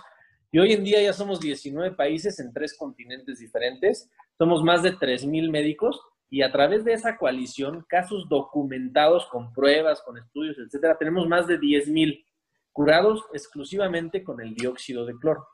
[0.51, 4.09] Y hoy en día ya somos 19 países en tres continentes diferentes.
[4.37, 10.01] Somos más de 3.000 médicos y a través de esa coalición, casos documentados con pruebas,
[10.01, 12.25] con estudios, etcétera, tenemos más de 10.000
[12.71, 15.45] curados exclusivamente con el dióxido de cloro.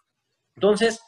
[0.55, 1.01] Entonces,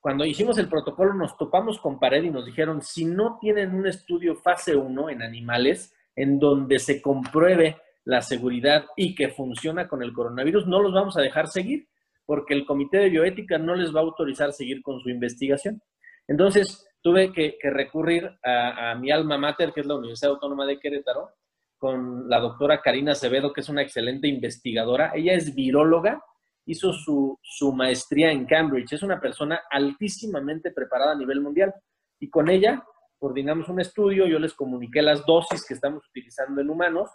[0.00, 3.86] cuando hicimos el protocolo nos topamos con pared y nos dijeron, si no tienen un
[3.86, 10.02] estudio fase 1 en animales, en donde se compruebe la seguridad y que funciona con
[10.02, 11.88] el coronavirus, no los vamos a dejar seguir,
[12.26, 15.80] porque el Comité de Bioética no les va a autorizar seguir con su investigación.
[16.26, 21.30] Entonces, tuve que, recurrir a, mi alma mater, que es la Universidad Autónoma de Querétaro,
[21.78, 25.12] con la doctora Karina Acevedo, que es una excelente investigadora.
[25.14, 26.22] Ella es viróloga
[26.66, 27.38] hizo su,
[27.74, 28.92] maestría en Cambridge.
[28.92, 31.74] Es una persona altísimamente preparada a nivel mundial.
[32.18, 32.84] Y con ella
[33.22, 37.08] coordinamos un estudio, yo les comuniqué las dosis que estamos utilizando en humanos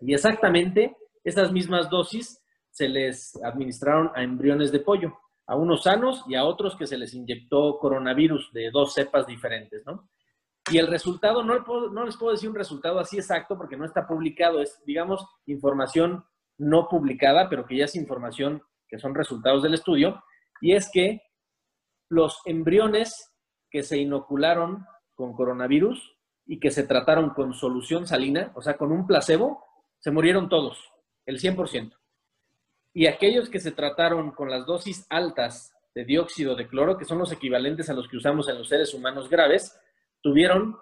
[0.00, 6.22] y exactamente esas mismas dosis se les administraron a embriones de pollo, a unos sanos
[6.28, 10.08] y a otros que se les inyectó coronavirus de dos cepas diferentes, ¿no?
[10.70, 11.58] Y el resultado, no,
[11.90, 16.24] no les puedo decir un resultado así exacto porque no está publicado, es, digamos, información
[16.56, 20.22] no publicada, pero que ya es información que son resultados del estudio,
[20.60, 21.20] y es que
[22.08, 23.34] los embriones
[23.72, 24.86] que se inocularon
[25.22, 29.64] con coronavirus y que se trataron con solución salina, o sea, con un placebo,
[30.00, 30.90] se murieron todos,
[31.26, 31.96] el 100%.
[32.92, 37.18] Y aquellos que se trataron con las dosis altas de dióxido de cloro, que son
[37.18, 39.78] los equivalentes a los que usamos en los seres humanos graves,
[40.20, 40.76] tuvieron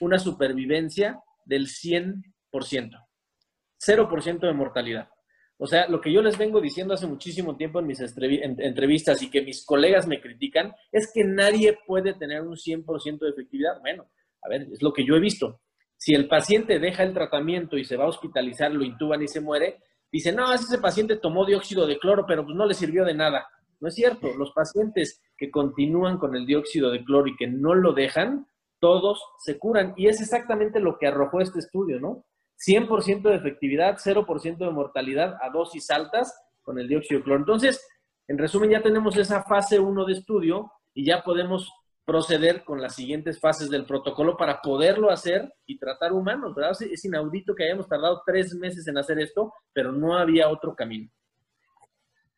[0.00, 5.10] una supervivencia del 100%, 0% de mortalidad.
[5.58, 9.30] O sea, lo que yo les vengo diciendo hace muchísimo tiempo en mis entrevistas y
[9.30, 13.80] que mis colegas me critican es que nadie puede tener un 100% de efectividad.
[13.80, 14.10] Bueno,
[14.42, 15.60] a ver, es lo que yo he visto.
[15.96, 19.40] Si el paciente deja el tratamiento y se va a hospitalizar, lo intuban y se
[19.40, 19.78] muere,
[20.12, 23.46] dice, no, ese paciente tomó dióxido de cloro, pero pues no le sirvió de nada.
[23.80, 24.34] No es cierto.
[24.36, 28.46] Los pacientes que continúan con el dióxido de cloro y que no lo dejan,
[28.78, 29.94] todos se curan.
[29.96, 32.26] Y es exactamente lo que arrojó este estudio, ¿no?
[32.58, 37.40] 100% de efectividad, 0% de mortalidad a dosis altas con el dióxido de cloro.
[37.40, 37.86] Entonces,
[38.28, 41.72] en resumen, ya tenemos esa fase 1 de estudio y ya podemos
[42.04, 46.76] proceder con las siguientes fases del protocolo para poderlo hacer y tratar humanos, ¿verdad?
[46.80, 51.10] Es inaudito que hayamos tardado tres meses en hacer esto, pero no había otro camino.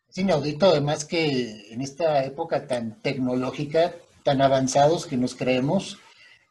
[0.09, 5.99] Es inaudito además que en esta época tan tecnológica, tan avanzados que nos creemos,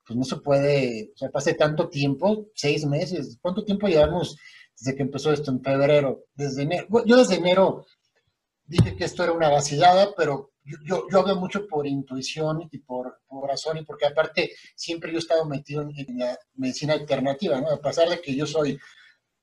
[0.07, 3.37] pues no se puede, o sea, pase tanto tiempo, seis meses.
[3.41, 4.37] ¿Cuánto tiempo llevamos
[4.79, 6.23] desde que empezó esto en febrero?
[6.33, 6.87] Desde enero.
[7.05, 7.85] yo desde enero
[8.65, 13.19] dije que esto era una vacilada, pero yo, yo, hablo mucho por intuición y por,
[13.27, 17.69] por, razón, y porque aparte siempre yo he estado metido en, la medicina alternativa, ¿no?
[17.69, 18.79] A pesar de que yo soy,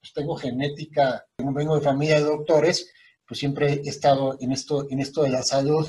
[0.00, 2.90] pues tengo genética, vengo de familia de doctores,
[3.26, 5.86] pues siempre he estado en esto, en esto de la salud.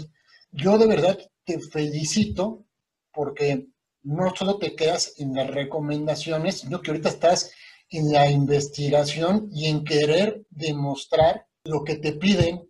[0.51, 2.65] Yo de verdad te felicito
[3.11, 3.67] porque
[4.05, 7.51] no solo te quedas en las recomendaciones, sino que ahorita estás
[7.89, 12.69] en la investigación y en querer demostrar lo que te piden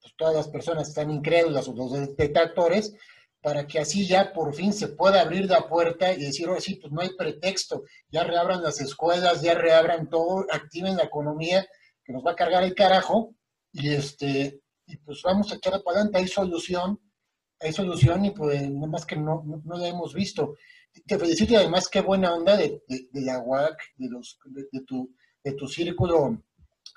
[0.00, 2.94] pues, todas las personas están incrédulas o los detectores,
[3.40, 6.76] para que así ya por fin se pueda abrir la puerta y decir, ahora sí,
[6.76, 11.66] pues no hay pretexto, ya reabran las escuelas, ya reabran todo, activen la economía,
[12.04, 13.34] que nos va a cargar el carajo,
[13.72, 17.00] y este, y pues vamos a echar para adelante, hay solución,
[17.60, 20.56] hay solución y pues nada más que no, no, la hemos visto.
[21.06, 25.12] Te felicito y además qué buena onda de, de, la UAC, de, los, de, tu,
[25.42, 26.42] de tu círculo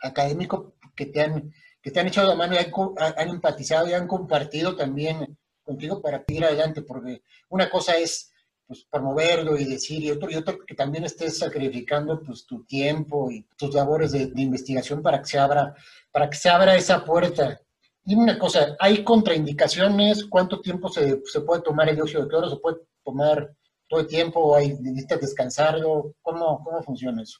[0.03, 4.07] académico que te han, que te han echado la mano y han, empatizado y han
[4.07, 8.31] compartido también contigo para ir adelante, porque una cosa es
[8.67, 13.31] pues, promoverlo y decir, y otro, y otro que también estés sacrificando pues, tu tiempo
[13.31, 15.75] y tus labores de, de investigación para que se abra,
[16.11, 17.61] para que se abra esa puerta
[18.07, 20.23] Dime una cosa, ¿hay contraindicaciones?
[20.23, 22.49] ¿Cuánto tiempo se, puede tomar el dióxido de cloro?
[22.49, 23.53] ¿Se puede tomar
[23.85, 24.39] todo el tiempo?
[24.39, 26.15] ¿O hay, necesitas descansarlo?
[26.21, 27.39] ¿Cómo, ¿Cómo funciona eso?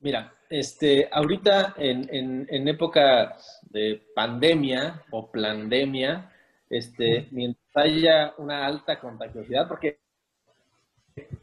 [0.00, 6.32] Mira, este, ahorita en, en, época de pandemia o pandemia,
[6.68, 10.00] este, mientras haya una alta contagiosidad, porque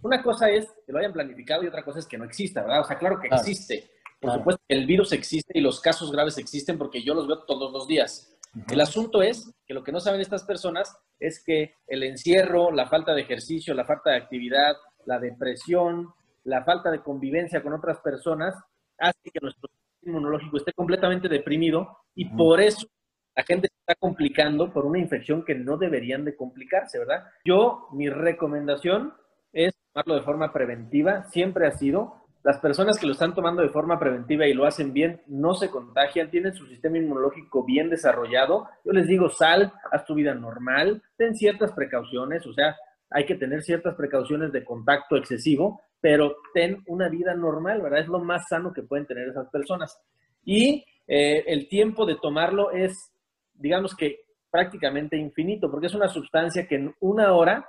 [0.01, 2.82] una cosa es que lo hayan planificado y otra cosa es que no exista, ¿verdad?
[2.82, 3.89] O sea, claro que existe.
[4.19, 7.39] Por supuesto que el virus existe y los casos graves existen porque yo los veo
[7.45, 8.33] todos los días.
[8.70, 12.88] El asunto es que lo que no saben estas personas es que el encierro, la
[12.88, 16.13] falta de ejercicio, la falta de actividad, la depresión,
[16.44, 18.56] la falta de convivencia con otras personas
[18.98, 22.88] hace que nuestro sistema inmunológico esté completamente deprimido y por eso
[23.36, 27.26] la gente se está complicando por una infección que no deberían de complicarse, ¿verdad?
[27.44, 29.13] Yo, mi recomendación
[29.52, 32.22] es tomarlo de forma preventiva, siempre ha sido.
[32.43, 35.69] Las personas que lo están tomando de forma preventiva y lo hacen bien, no se
[35.69, 38.67] contagian, tienen su sistema inmunológico bien desarrollado.
[38.84, 42.75] Yo les digo, sal, haz tu vida normal, ten ciertas precauciones, o sea,
[43.10, 48.01] hay que tener ciertas precauciones de contacto excesivo, pero ten una vida normal, ¿verdad?
[48.01, 49.97] Es lo más sano que pueden tener esas personas.
[50.43, 53.13] Y eh, el tiempo de tomarlo es,
[53.53, 54.19] digamos que
[54.51, 57.65] prácticamente infinito, porque es una sustancia que en una hora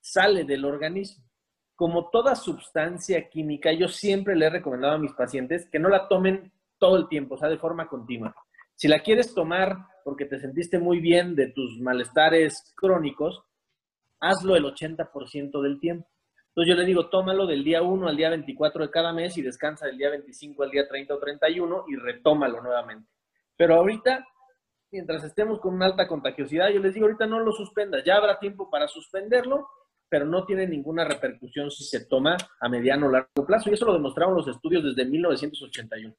[0.00, 1.25] sale del organismo.
[1.76, 6.08] Como toda sustancia química, yo siempre le he recomendado a mis pacientes que no la
[6.08, 8.34] tomen todo el tiempo, o sea, de forma continua.
[8.74, 13.42] Si la quieres tomar porque te sentiste muy bien de tus malestares crónicos,
[14.20, 16.08] hazlo el 80% del tiempo.
[16.48, 19.42] Entonces yo le digo, tómalo del día 1 al día 24 de cada mes y
[19.42, 23.10] descansa del día 25 al día 30 o 31 y retómalo nuevamente.
[23.56, 24.26] Pero ahorita,
[24.90, 28.38] mientras estemos con una alta contagiosidad, yo les digo, ahorita no lo suspendas, ya habrá
[28.38, 29.68] tiempo para suspenderlo,
[30.08, 33.70] pero no tiene ninguna repercusión si se toma a mediano o largo plazo.
[33.70, 36.14] Y eso lo demostraron los estudios desde 1981.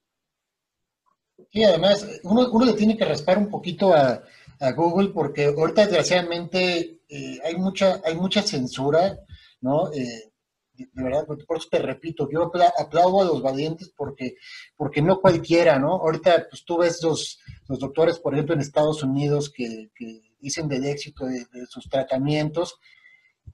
[1.52, 4.24] Sí, además, uno, uno le tiene que raspar un poquito a,
[4.60, 9.20] a Google porque ahorita desgraciadamente eh, hay, mucha, hay mucha censura,
[9.62, 9.92] ¿no?
[9.94, 10.32] Eh,
[10.78, 14.36] de verdad, por eso te repito, yo aplaudo a los valientes porque,
[14.76, 15.94] porque no cualquiera, ¿no?
[15.94, 20.68] Ahorita, pues tú ves los, los doctores, por ejemplo, en Estados Unidos que, que dicen
[20.68, 22.78] del éxito de, sus tratamientos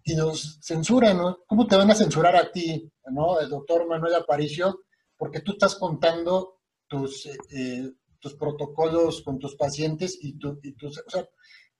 [0.03, 1.39] y los censuran, ¿no?
[1.47, 3.39] ¿Cómo te van a censurar a ti, ¿no?
[3.39, 4.81] El doctor Manuel Aparicio,
[5.17, 11.09] porque tú estás contando tus, eh, tus protocolos con tus pacientes y, tu, tus, o
[11.09, 11.27] sea,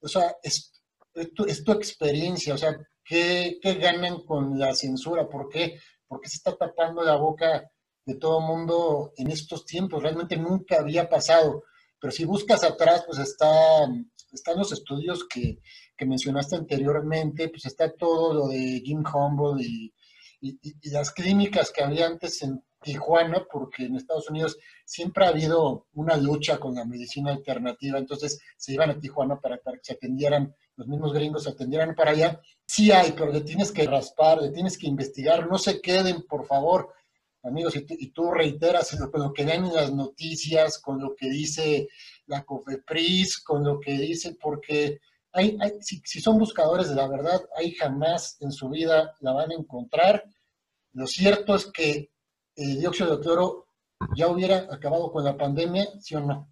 [0.02, 0.84] o sea es,
[1.36, 5.28] tu, es, tu, experiencia, o sea, ¿qué, ¿qué, ganan con la censura?
[5.28, 5.80] ¿Por qué?
[6.08, 7.70] ¿Por qué se está tapando la boca
[8.06, 10.02] de todo el mundo en estos tiempos?
[10.02, 11.64] Realmente nunca había pasado.
[12.04, 13.88] Pero si buscas atrás, pues está,
[14.34, 15.60] están los estudios que,
[15.96, 19.94] que mencionaste anteriormente, pues está todo lo de Jim Humboldt y,
[20.42, 25.30] y, y, las clínicas que había antes en Tijuana, porque en Estados Unidos siempre ha
[25.30, 29.94] habido una lucha con la medicina alternativa, entonces se iban a Tijuana para, que se
[29.94, 32.42] atendieran, los mismos gringos se atendieran para allá.
[32.66, 36.46] Sí hay, pero le tienes que raspar, le tienes que investigar, no se queden, por
[36.48, 36.94] favor,
[37.44, 41.88] amigos, y, tú reiteras lo, lo que ven en las noticias, con lo que dice
[42.26, 45.00] la COFEPRIS, con lo que dice, porque
[45.34, 49.52] hay, si, si son buscadores de la verdad, ahí jamás en su vida la van
[49.52, 50.24] a encontrar.
[50.94, 52.12] Lo cierto es que
[52.56, 53.68] el dióxido de cloro
[54.16, 56.50] ya hubiera acabado con la pandemia, ¿sí o no?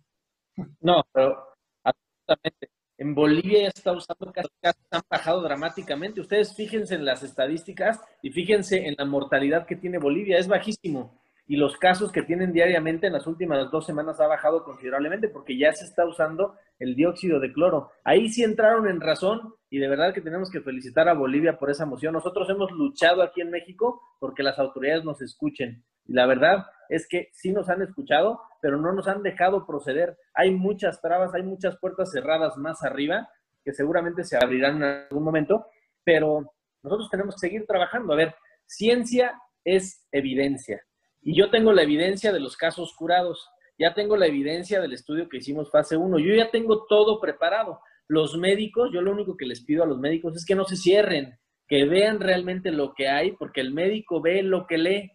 [0.79, 1.37] No, pero
[1.83, 2.71] absolutamente.
[3.01, 6.21] En Bolivia ya está usando casos que han bajado dramáticamente.
[6.21, 11.19] Ustedes fíjense en las estadísticas y fíjense en la mortalidad que tiene Bolivia, es bajísimo.
[11.47, 15.57] Y los casos que tienen diariamente en las últimas dos semanas ha bajado considerablemente porque
[15.57, 17.89] ya se está usando el dióxido de cloro.
[18.03, 21.71] Ahí sí entraron en razón y de verdad que tenemos que felicitar a Bolivia por
[21.71, 22.13] esa moción.
[22.13, 25.83] Nosotros hemos luchado aquí en México porque las autoridades nos escuchen.
[26.11, 30.17] La verdad es que sí nos han escuchado, pero no nos han dejado proceder.
[30.33, 33.29] Hay muchas trabas, hay muchas puertas cerradas más arriba
[33.63, 35.67] que seguramente se abrirán en algún momento,
[36.03, 36.51] pero
[36.83, 38.13] nosotros tenemos que seguir trabajando.
[38.13, 40.81] A ver, ciencia es evidencia.
[41.21, 43.47] Y yo tengo la evidencia de los casos curados,
[43.77, 47.79] ya tengo la evidencia del estudio que hicimos fase 1, yo ya tengo todo preparado.
[48.07, 50.75] Los médicos, yo lo único que les pido a los médicos es que no se
[50.75, 55.11] cierren, que vean realmente lo que hay, porque el médico ve lo que lee.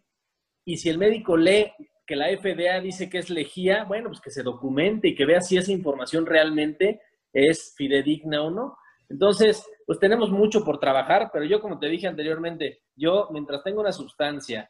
[0.67, 1.73] Y si el médico lee
[2.05, 5.41] que la FDA dice que es lejía, bueno, pues que se documente y que vea
[5.41, 7.01] si esa información realmente
[7.33, 8.77] es fidedigna o no.
[9.09, 13.81] Entonces, pues tenemos mucho por trabajar, pero yo como te dije anteriormente, yo mientras tengo
[13.81, 14.69] una sustancia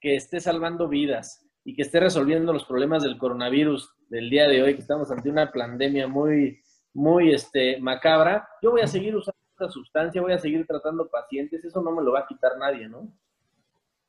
[0.00, 4.62] que esté salvando vidas y que esté resolviendo los problemas del coronavirus del día de
[4.62, 6.58] hoy, que estamos ante una pandemia muy,
[6.94, 11.62] muy este, macabra, yo voy a seguir usando esta sustancia, voy a seguir tratando pacientes,
[11.62, 13.12] eso no me lo va a quitar nadie, ¿no?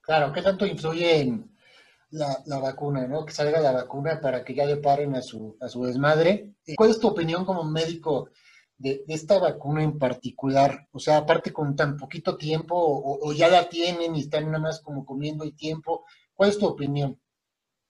[0.06, 1.50] Claro, ¿qué tanto influye en
[2.12, 3.26] la, vacuna, ¿no?
[3.26, 6.54] Que salga la vacuna para que ya le paren a su, a su desmadre.
[6.78, 8.30] ¿Cuál es tu opinión como médico
[8.78, 10.88] de, esta vacuna en particular?
[10.92, 14.82] O sea, aparte con tan poquito tiempo, o, ya la tienen y están nada más
[14.82, 17.20] como comiendo el tiempo, ¿cuál es tu opinión?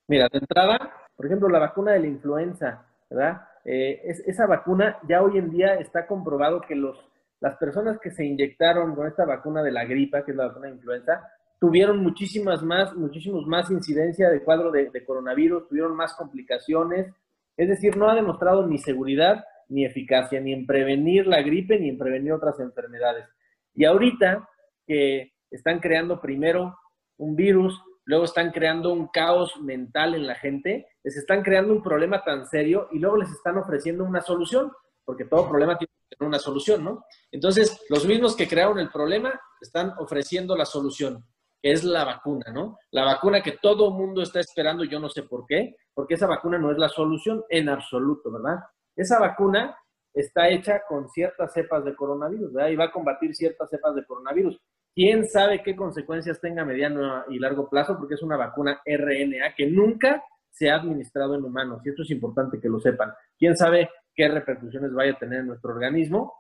[0.08, 3.42] Mira, de entrada, por ejemplo, la vacuna de la influenza, ¿verdad?
[3.66, 6.98] Eh, esa vacuna ya hoy en día está comprobado que los,
[7.40, 10.68] las personas que se inyectaron con esta vacuna de la gripa, que es la vacuna
[10.68, 11.32] de influenza,
[11.66, 17.12] tuvieron muchísimas más, muchísimos más incidencia de cuadro de, coronavirus, tuvieron más complicaciones.
[17.58, 21.90] Es decir, no ha demostrado ni seguridad ni eficacia, ni en prevenir la gripe, ni
[21.90, 23.26] en prevenir otras enfermedades.
[23.74, 24.48] Y ahorita
[24.86, 26.78] que están creando primero
[27.18, 31.82] un virus, luego están creando un caos mental en la gente, les están creando un
[31.82, 34.72] problema tan serio y luego les están ofreciendo una solución.
[35.04, 37.06] porque todo problema tiene que tener una solución, ¿no?
[37.32, 41.24] Entonces, los mismos que crearon el problema están ofreciendo la solución,
[41.66, 42.78] es la vacuna, ¿no?
[42.92, 46.28] La vacuna que todo el mundo está esperando, yo no sé por qué, porque esa
[46.28, 48.60] vacuna no es la solución en absoluto, ¿verdad?
[48.96, 49.76] Esa vacuna
[50.14, 52.70] está hecha con ciertas cepas de coronavirus, ¿verdad?
[52.70, 54.62] Y va a combatir ciertas cepas de coronavirus.
[54.94, 57.98] ¿Quién sabe qué consecuencias tenga a mediano y largo plazo?
[57.98, 61.82] Porque es una vacuna RNA que nunca se ha administrado en humanos.
[61.84, 63.12] Y esto es importante que lo sepan.
[63.40, 66.32] ¿Quién sabe qué repercusiones vaya a tener en nuestro organismo?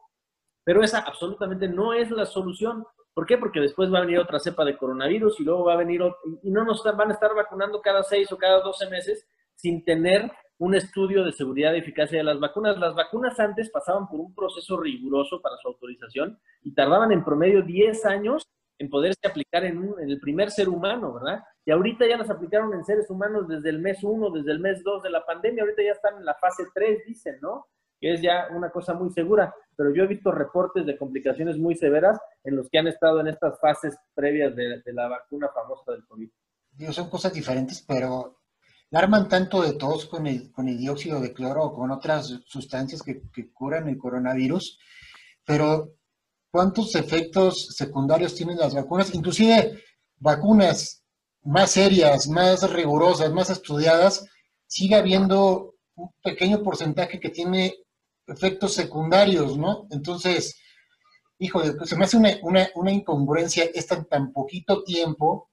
[0.63, 2.86] Pero esa absolutamente no es la solución.
[3.16, 3.38] ¿Por qué?
[3.38, 6.01] Porque después va a venir otra cepa de coronavirus y luego va a venir
[6.43, 10.30] y no nos van a estar vacunando cada seis o cada doce meses sin tener
[10.57, 12.78] un estudio de seguridad y eficacia de las vacunas.
[12.78, 17.61] Las vacunas antes pasaban por un proceso riguroso para su autorización y tardaban en promedio
[17.61, 18.43] 10 años
[18.78, 21.41] en poderse aplicar en, el primer ser humano, ¿verdad?
[21.66, 24.84] Y ahorita ya las aplicaron en seres humanos desde el mes 1, desde el mes
[24.84, 27.68] 2 de la pandemia, ahorita ya están en la fase 3, dicen, ¿no?
[28.00, 31.76] Que es ya una cosa muy segura, pero yo he visto reportes de complicaciones muy
[31.76, 35.91] severas en los que han estado en estas fases previas de, de la vacuna famosa
[35.91, 36.30] del COVID.
[36.72, 38.38] Digo, son cosas diferentes, pero
[38.91, 43.02] arman tanto de todos con el, con el dióxido de cloro o con otras sustancias
[43.02, 43.22] que,
[43.54, 44.80] curan el coronavirus,
[45.43, 45.93] pero
[46.50, 49.14] ¿cuántos efectos secundarios tienen las vacunas?
[49.14, 49.84] Inclusive
[50.18, 51.04] vacunas
[51.43, 54.26] más serias, más rigurosas, más estudiadas,
[54.66, 57.76] sigue habiendo un pequeño porcentaje que tiene
[58.28, 59.88] efectos secundarios, ¿no?
[59.91, 60.59] Entonces,
[61.39, 65.49] híjole, se me hace una, una, una incongruencia, es tan, tan poquito tiempo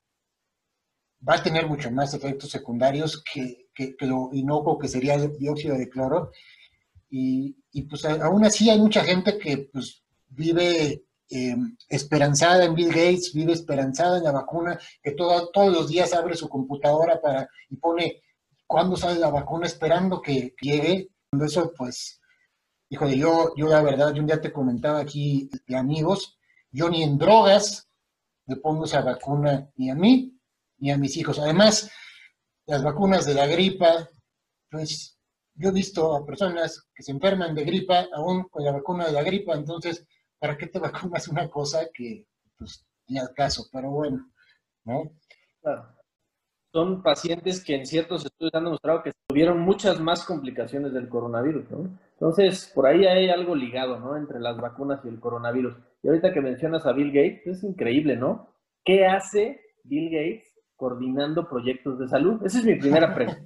[1.27, 5.77] va a tener mucho más efectos secundarios que, que, lo inocuo que sería el dióxido
[5.77, 6.31] de cloro.
[7.09, 11.57] Y, y, pues aún así hay mucha gente que pues vive eh,
[11.89, 16.35] esperanzada en Bill Gates, vive esperanzada en la vacuna, que todo, todos los días abre
[16.35, 18.23] su computadora para, y pone
[18.67, 21.09] cuándo sale la vacuna esperando que, llegue.
[21.43, 22.21] Eso pues,
[22.93, 26.39] híjole, yo, yo la verdad, yo un día te comentaba aquí amigos,
[26.71, 27.89] yo ni en drogas
[28.45, 30.39] le pongo esa vacuna ni a mí,
[30.77, 31.39] ni a mis hijos.
[31.39, 31.91] Además,
[32.67, 34.11] las vacunas de la gripa,
[34.71, 35.19] pues
[35.55, 39.13] yo he visto a personas que se enferman de gripa aún con la vacuna de
[39.13, 40.07] la gripa, entonces,
[40.39, 42.27] ¿para qué te vacunas una cosa que,
[42.59, 43.69] pues, ni al caso?
[43.73, 44.31] Pero bueno,
[44.85, 45.13] ¿no?
[45.63, 45.97] Claro.
[46.71, 51.71] Son pacientes que en ciertos estudios han demostrado que tuvieron muchas más complicaciones del coronavirus,
[51.71, 51.99] ¿no?
[52.23, 54.17] Entonces, por ahí hay algo ligado, ¿no?
[54.17, 55.75] Entre las vacunas y el coronavirus.
[56.05, 58.49] Y ahorita que mencionas a Bill Gates, es increíble, ¿no?
[58.85, 62.41] ¿Qué hace Bill Gates coordinando proyectos de salud?
[62.47, 63.43] Esa es mi primera pregunta.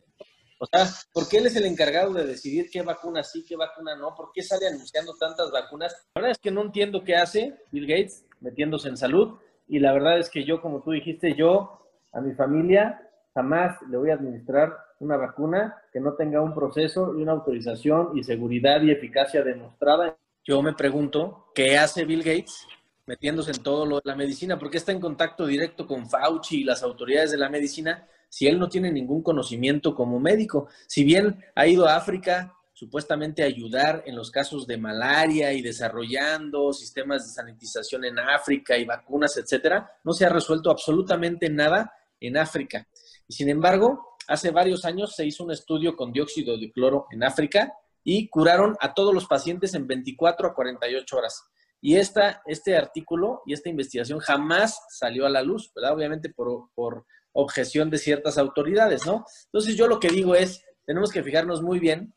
[0.61, 3.97] O sea, ¿por qué él es el encargado de decidir qué vacuna sí, qué vacuna
[3.97, 4.15] no?
[4.15, 5.95] ¿Por qué sale anunciando tantas vacunas?
[6.15, 9.39] La verdad es que no entiendo qué hace Bill Gates metiéndose en salud.
[9.69, 11.81] Y la verdad es que yo, como tú dijiste, yo
[12.13, 13.01] a mi familia
[13.33, 18.17] jamás le voy a administrar una vacuna que no tenga un proceso y una autorización
[18.17, 20.17] y seguridad y eficacia demostrada.
[20.45, 22.67] Yo me pregunto, ¿qué hace Bill Gates
[23.07, 26.65] metiéndose en todo lo de la medicina, porque está en contacto directo con Fauci y
[26.65, 30.69] las autoridades de la medicina si él no tiene ningún conocimiento como médico.
[30.87, 35.63] Si bien ha ido a África supuestamente a ayudar en los casos de malaria y
[35.63, 41.95] desarrollando sistemas de sanitización en África y vacunas, etcétera, no se ha resuelto absolutamente nada
[42.21, 42.87] en África.
[43.29, 47.25] Y sin embargo, hace varios años se hizo un estudio con dióxido de cloro en
[47.25, 47.73] África
[48.05, 51.43] y curaron a todos los pacientes en 24 a 48 horas.
[51.81, 55.95] Y esta, este artículo y esta investigación jamás salió a la luz, ¿verdad?
[55.95, 59.25] Obviamente por, por objeción de ciertas autoridades, ¿no?
[59.47, 62.15] Entonces yo lo que digo es, tenemos que fijarnos muy bien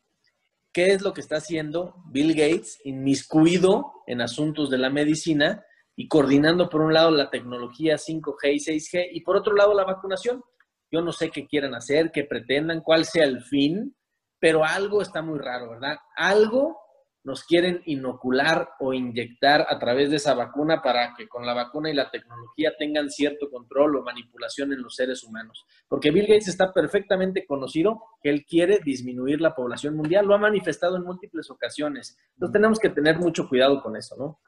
[0.72, 5.64] qué es lo que está haciendo Bill Gates inmiscuido en asuntos de la medicina
[5.96, 9.84] y coordinando por un lado la tecnología 5G y 6G y por otro lado la
[9.84, 10.42] vacunación.
[10.90, 13.94] Yo no sé qué quieran hacer, qué pretendan, cuál sea el fin,
[14.38, 15.98] pero algo está muy raro, ¿verdad?
[16.16, 16.80] Algo
[17.22, 21.90] nos quieren inocular o inyectar a través de esa vacuna para que con la vacuna
[21.90, 25.66] y la tecnología tengan cierto control o manipulación en los seres humanos.
[25.86, 30.38] Porque Bill Gates está perfectamente conocido que él quiere disminuir la población mundial, lo ha
[30.38, 32.16] manifestado en múltiples ocasiones.
[32.34, 34.40] Entonces tenemos que tener mucho cuidado con eso, ¿no?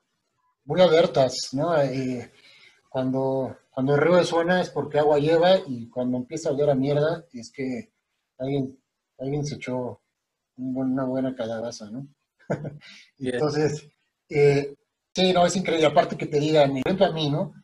[0.65, 1.77] Muy alertas, ¿no?
[1.77, 2.33] Eh,
[2.93, 6.75] cuando, cuando el río suena es porque agua lleva y cuando empieza a oler a
[6.75, 7.91] mierda es que
[8.39, 8.79] alguien,
[9.19, 10.03] alguien se echó
[10.57, 12.07] una buena calabaza, ¿no?
[13.19, 13.89] Entonces,
[14.29, 14.75] eh,
[15.15, 15.87] sí, no, es increíble.
[15.87, 17.55] Aparte que te digan, ejemplo a mí, ¿no?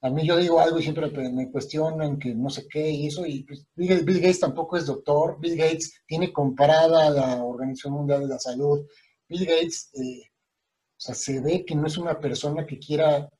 [0.00, 3.24] A mí yo digo algo y siempre me cuestionan que no sé qué y eso,
[3.24, 8.26] y pues, Bill, Gates tampoco es doctor, Bill Gates tiene comparada la Organización Mundial de
[8.26, 8.84] la Salud,
[9.28, 13.30] Bill Gates, eh, o sea, se ve que no es una persona que quiera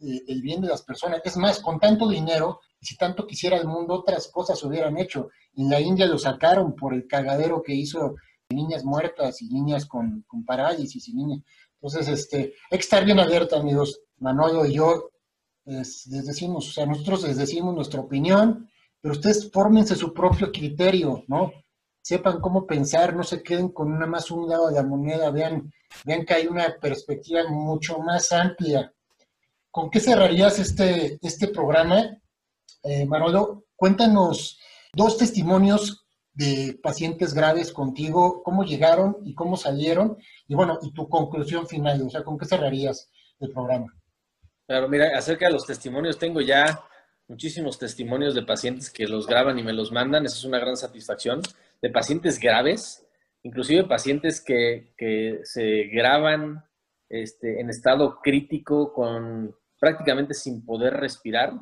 [0.00, 1.20] eh, el bien de las personas.
[1.24, 5.30] Es más, con tanto dinero, si tanto quisiera el mundo, otras cosas hubieran hecho.
[5.56, 8.14] En la India lo sacaron por el cagadero que hizo
[8.50, 11.40] niñas muertas y niñas con, parálisis y niñas.
[11.80, 14.00] Entonces, este, hay que estar bien alerta, amigos.
[14.18, 15.10] Manolo y yo
[15.64, 18.68] les, decimos, o sea, nosotros les decimos nuestra opinión,
[19.00, 21.52] pero ustedes fórmense su propio criterio, ¿no?
[22.02, 25.72] Sepan cómo pensar, no se queden con una más un lado de la moneda, vean,
[26.04, 28.92] vean que hay una perspectiva mucho más amplia.
[29.74, 32.16] ¿Con qué cerrarías este, este programa,
[32.84, 33.64] eh, Manolo?
[33.74, 34.60] Cuéntanos
[34.92, 40.16] dos testimonios de pacientes graves contigo, cómo llegaron y cómo salieron,
[40.46, 43.10] y bueno, y tu conclusión final, o sea, ¿con qué cerrarías
[43.40, 43.92] el programa?
[44.68, 46.80] Claro, mira, acerca de los testimonios, tengo ya
[47.26, 50.76] muchísimos testimonios de pacientes que los graban y me los mandan, eso es una gran
[50.76, 51.42] satisfacción,
[51.82, 53.04] de pacientes graves,
[53.42, 56.64] inclusive pacientes que, que se graban
[57.08, 61.52] este, en estado crítico con prácticamente sin poder respirar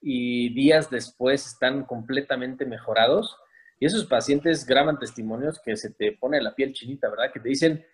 [0.00, 3.36] y días después están completamente mejorados.
[3.78, 7.32] Y esos pacientes graban testimonios que se te pone la piel chinita, ¿verdad?
[7.32, 7.84] Que te dicen,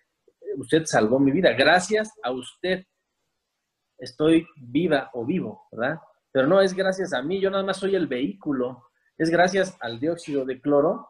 [0.57, 2.85] usted salvó mi vida, gracias a usted
[3.97, 5.97] estoy viva o vivo, ¿verdad?
[6.31, 9.99] Pero no es gracias a mí, yo nada más soy el vehículo, es gracias al
[9.99, 11.09] dióxido de cloro,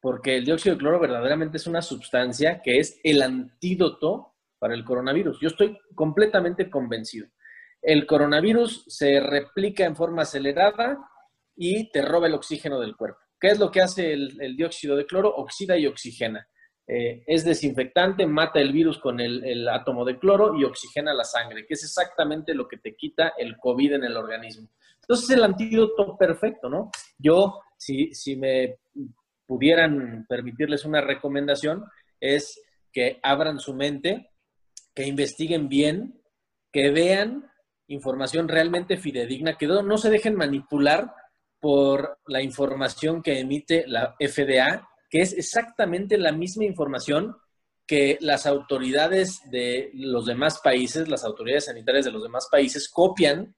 [0.00, 4.84] porque el dióxido de cloro verdaderamente es una sustancia que es el antídoto para el
[4.84, 5.40] coronavirus.
[5.40, 7.28] Yo estoy completamente convencido.
[7.86, 10.98] El coronavirus se replica en forma acelerada
[11.54, 13.20] y te roba el oxígeno del cuerpo.
[13.38, 15.32] ¿Qué es lo que hace el, dióxido de cloro?
[15.36, 16.48] Oxida y oxigena.
[16.84, 21.64] Eh, es desinfectante, mata el virus con el, átomo de cloro y oxigena la sangre,
[21.64, 24.68] que es exactamente lo que te quita el COVID en el organismo.
[25.02, 26.90] Entonces es el antídoto perfecto, ¿no?
[27.16, 28.78] Yo, si me
[29.46, 31.84] pudieran permitirles una recomendación,
[32.18, 32.60] es
[32.92, 34.32] que abran su mente,
[34.92, 36.20] que investiguen bien,
[36.72, 37.48] que vean
[37.88, 41.14] información realmente fidedigna, que no se dejen manipular
[41.60, 47.36] por la información que emite la FDA que es exactamente la misma información
[47.86, 53.54] que las autoridades de los demás países, las autoridades sanitarias de los demás países, copian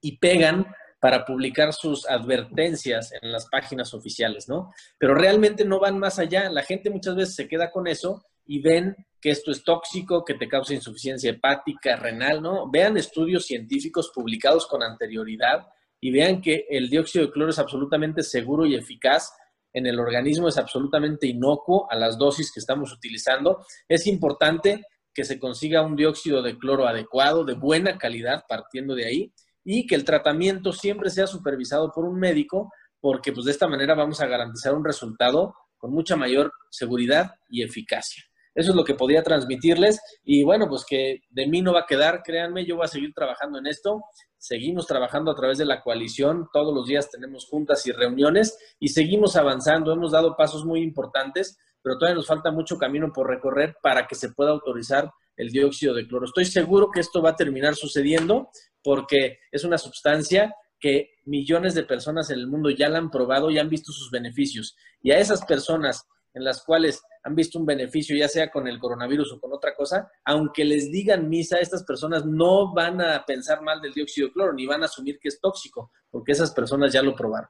[0.00, 0.66] y pegan
[1.00, 4.72] para publicar sus advertencias en las páginas oficiales, ¿no?
[4.98, 6.50] Pero realmente no van más allá.
[6.50, 10.34] La gente muchas veces se queda con eso y ven que esto es tóxico, que
[10.34, 12.70] te causa insuficiencia hepática, renal, ¿no?
[12.70, 15.66] Vean estudios científicos publicados con anterioridad
[16.00, 19.32] y vean que el dióxido de cloro es absolutamente seguro y eficaz
[19.76, 23.62] en el organismo es absolutamente inocuo a las dosis que estamos utilizando.
[23.86, 29.04] Es importante que se consiga un dióxido de cloro adecuado, de buena calidad, partiendo de
[29.04, 29.34] ahí,
[29.64, 32.72] y que el tratamiento siempre sea supervisado por un médico,
[33.02, 37.62] porque pues de esta manera vamos a garantizar un resultado con mucha mayor seguridad y
[37.62, 38.24] eficacia.
[38.56, 41.86] Eso es lo que podía transmitirles y bueno, pues que de mí no va a
[41.86, 44.02] quedar, créanme, yo voy a seguir trabajando en esto
[44.46, 48.88] seguimos trabajando a través de la coalición, todos los días tenemos juntas y reuniones y
[48.88, 53.76] seguimos avanzando, hemos dado pasos muy importantes, pero todavía nos falta mucho camino por recorrer
[53.82, 56.26] para que se pueda autorizar el dióxido de cloro.
[56.26, 58.48] Estoy seguro que esto va a terminar sucediendo
[58.82, 63.50] porque es una sustancia que millones de personas en el mundo ya la han probado
[63.50, 64.76] y han visto sus beneficios.
[65.02, 68.78] Y a esas personas en las cuales han visto un beneficio, ya sea con el
[68.78, 73.62] coronavirus o con otra cosa, aunque les digan misa, estas personas no van a pensar
[73.62, 76.92] mal del dióxido de cloro, ni van a asumir que es tóxico, porque esas personas
[76.92, 77.48] ya lo probaron.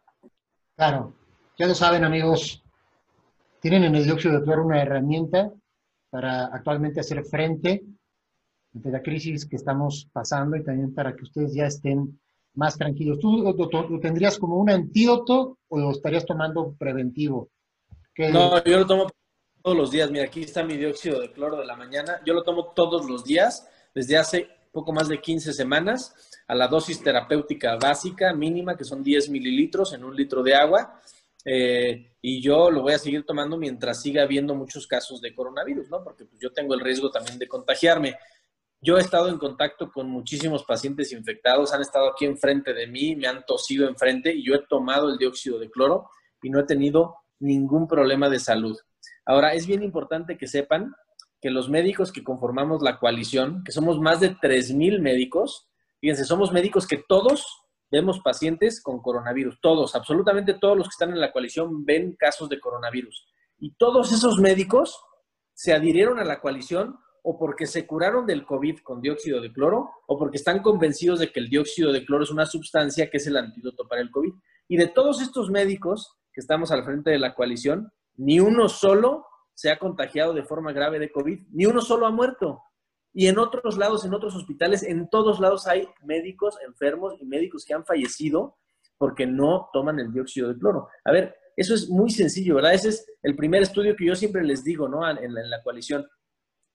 [0.76, 1.12] Claro,
[1.58, 2.62] ya lo saben amigos,
[3.58, 5.52] tienen en el dióxido de cloro una herramienta
[6.08, 7.84] para actualmente hacer frente
[8.72, 12.20] ante la crisis que estamos pasando y también para que ustedes ya estén
[12.54, 13.18] más tranquilos.
[13.18, 17.50] ¿Tú lo tendrías como un antídoto o lo estarías tomando preventivo?
[18.18, 19.10] No, yo lo tomo
[19.62, 20.10] todos los días.
[20.10, 22.20] Mira, aquí está mi dióxido de cloro de la mañana.
[22.24, 26.14] Yo lo tomo todos los días desde hace poco más de 15 semanas
[26.46, 31.00] a la dosis terapéutica básica mínima, que son 10 mililitros en un litro de agua.
[31.44, 35.88] Eh, y yo lo voy a seguir tomando mientras siga habiendo muchos casos de coronavirus,
[35.88, 36.02] ¿no?
[36.02, 38.16] Porque pues, yo tengo el riesgo también de contagiarme.
[38.80, 43.16] Yo he estado en contacto con muchísimos pacientes infectados, han estado aquí enfrente de mí,
[43.16, 46.10] me han tosido enfrente y yo he tomado el dióxido de cloro
[46.42, 48.78] y no he tenido ningún problema de salud.
[49.24, 50.94] Ahora, es bien importante que sepan
[51.40, 55.68] que los médicos que conformamos la coalición, que somos más de 3.000 médicos,
[56.00, 57.44] fíjense, somos médicos que todos
[57.90, 62.48] vemos pacientes con coronavirus, todos, absolutamente todos los que están en la coalición ven casos
[62.48, 63.26] de coronavirus.
[63.58, 65.00] Y todos esos médicos
[65.54, 69.90] se adhirieron a la coalición o porque se curaron del COVID con dióxido de cloro
[70.06, 73.26] o porque están convencidos de que el dióxido de cloro es una sustancia que es
[73.26, 74.32] el antídoto para el COVID.
[74.68, 79.24] Y de todos estos médicos, que estamos al frente de la coalición, ni uno solo
[79.54, 82.62] se ha contagiado de forma grave de COVID, ni uno solo ha muerto.
[83.14, 87.64] Y en otros lados, en otros hospitales, en todos lados hay médicos enfermos y médicos
[87.64, 88.58] que han fallecido
[88.98, 90.88] porque no toman el dióxido de cloro.
[91.06, 92.74] A ver, Eso es muy sencillo, ¿verdad?
[92.74, 95.08] Ese es el primer estudio que yo siempre les digo, ¿no?
[95.08, 96.06] En la, coalición.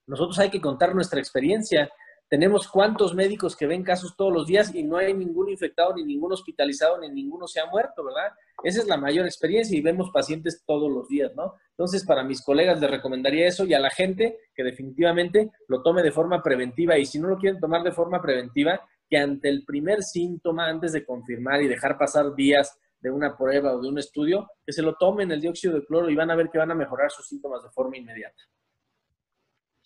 [0.07, 1.87] Nosotros hay que contar nuestra experiencia.
[2.31, 6.05] Tenemos cuántos médicos que ven casos todos los días y no hay ningún infectado, ni
[6.05, 8.31] ningún hospitalizado, ni ninguno se ha muerto, ¿verdad?
[8.63, 11.55] Esa es la mayor experiencia y vemos pacientes todos los días, ¿no?
[11.71, 16.03] Entonces, para mis colegas les recomendaría eso y a la gente que definitivamente lo tome
[16.03, 18.79] de forma preventiva y si no lo quieren tomar de forma preventiva,
[19.09, 23.75] que ante el primer síntoma, antes de confirmar y dejar pasar días de una prueba
[23.75, 26.35] o de un estudio, que se lo tomen el dióxido de cloro y van a
[26.35, 28.41] ver que van a mejorar sus síntomas de forma inmediata.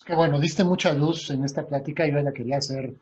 [0.05, 2.95] Que bueno, diste mucha luz en esta plática, yo la quería hacer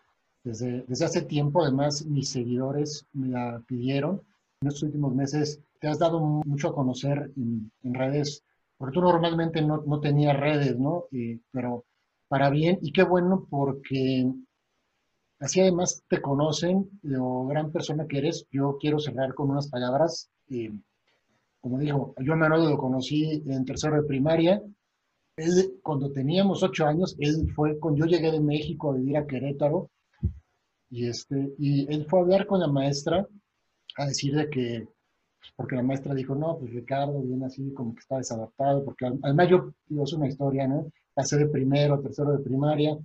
[0.43, 4.21] desde, desde hace tiempo, además mis seguidores me la pidieron.
[4.61, 8.43] En estos últimos meses te has dado mucho a conocer en, redes,
[8.77, 11.05] porque tú normalmente no, no tenías redes, ¿no?
[11.51, 11.83] pero
[12.29, 14.31] para bien, y qué bueno porque
[15.43, 18.47] Así además te conocen, lo gran persona que eres.
[18.49, 20.29] Yo quiero cerrar con unas palabras.
[20.49, 20.71] Eh,
[21.59, 24.61] como digo, yo a Manolo lo conocí en tercero de primaria.
[25.35, 29.25] Él, cuando teníamos ocho años, él fue, con, yo llegué de México a vivir a
[29.25, 29.89] Querétaro,
[30.89, 33.27] y, este, y él fue a hablar con la maestra
[33.97, 34.87] a decirle que,
[35.55, 39.49] porque la maestra dijo, no, pues Ricardo viene así como que está desadaptado, porque además
[39.49, 40.91] yo, digo, es una historia, ¿no?
[41.13, 42.97] Pasé de primero, tercero de primaria,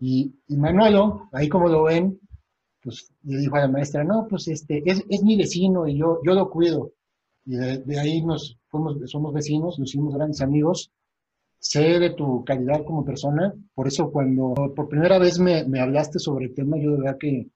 [0.00, 2.18] y, y Manuelo, ahí como lo ven,
[2.82, 6.20] pues le dijo a la maestra, no, pues este, es, es mi vecino y yo,
[6.24, 6.92] yo lo cuido.
[7.46, 10.90] Y de, ahí nos fuimos, somos vecinos, nos hicimos grandes amigos.
[11.64, 16.18] Sé de tu calidad como persona, por eso cuando por primera vez me, me hablaste
[16.18, 17.48] sobre el tema, yo de verdad que,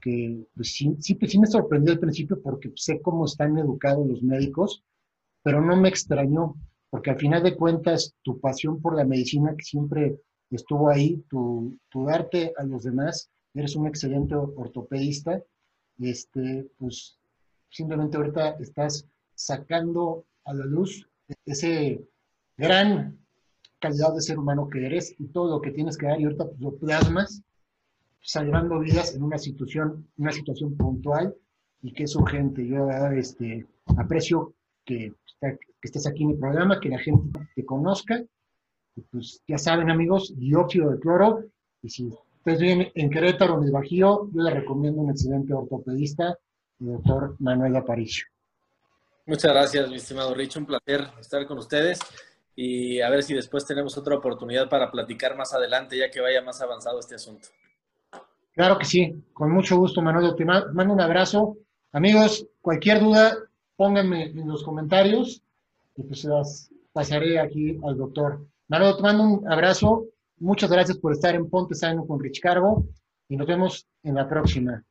[0.00, 4.24] que pues, sí, sí, sí, me sorprendió al principio porque sé cómo están educados los
[4.24, 4.82] médicos,
[5.44, 6.56] pero no me extrañó,
[6.90, 10.18] porque al final de cuentas tu pasión por la medicina que siempre
[10.50, 15.40] estuvo ahí, tu, tu darte a los demás, eres un excelente ortopedista,
[16.00, 17.20] este, pues
[17.70, 21.08] simplemente ahorita estás sacando a la luz
[21.46, 22.04] ese
[22.56, 23.23] gran
[23.84, 26.46] calidad de ser humano que eres y todo lo que tienes que dar y ahorita
[26.46, 27.42] pues, lo plasmas
[28.22, 31.34] salvando vidas en una situación, una situación puntual
[31.82, 32.66] y que es urgente.
[32.66, 33.66] Yo este,
[33.98, 34.54] aprecio
[34.86, 35.12] que,
[35.82, 38.24] estés aquí en el programa, que la gente te conozca
[39.10, 41.44] pues ya saben amigos, dióxido de cloro,
[41.82, 42.06] y si
[42.36, 46.38] ustedes viven en Querétaro, en el Bajío, yo les recomiendo un excelente ortopedista,
[46.80, 48.24] el doctor Manuel Aparicio.
[49.26, 51.98] Muchas gracias, mi estimado Rich, un placer estar con ustedes
[52.56, 56.42] y a ver si después tenemos otra oportunidad para platicar más adelante, ya que vaya
[56.42, 57.48] más avanzado este asunto.
[58.52, 60.34] Claro que sí, con mucho gusto, Manuel.
[60.36, 61.56] Te mando un abrazo.
[61.92, 63.36] Amigos, cualquier duda,
[63.76, 65.42] pónganme en los comentarios
[65.96, 70.06] y pues se las pasaré aquí al doctor Manolo, te mando un abrazo.
[70.38, 72.86] Muchas gracias por estar en Ponte Sano con Rich Cargo
[73.28, 74.82] y nos vemos en la próxima.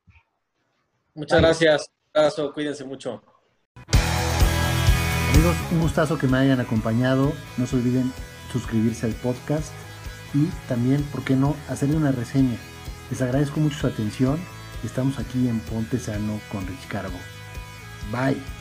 [1.14, 1.90] Muchas gracias.
[2.14, 3.22] Un abrazo, cuídense mucho.
[5.72, 7.34] Un gustazo que me hayan acompañado.
[7.58, 8.10] No se olviden
[8.50, 9.72] suscribirse al podcast
[10.32, 12.56] y también, ¿por qué no?, hacerle una reseña.
[13.10, 14.38] Les agradezco mucho su atención.
[14.84, 17.18] Estamos aquí en Ponte Sano con Rich Cargo.
[18.10, 18.53] Bye.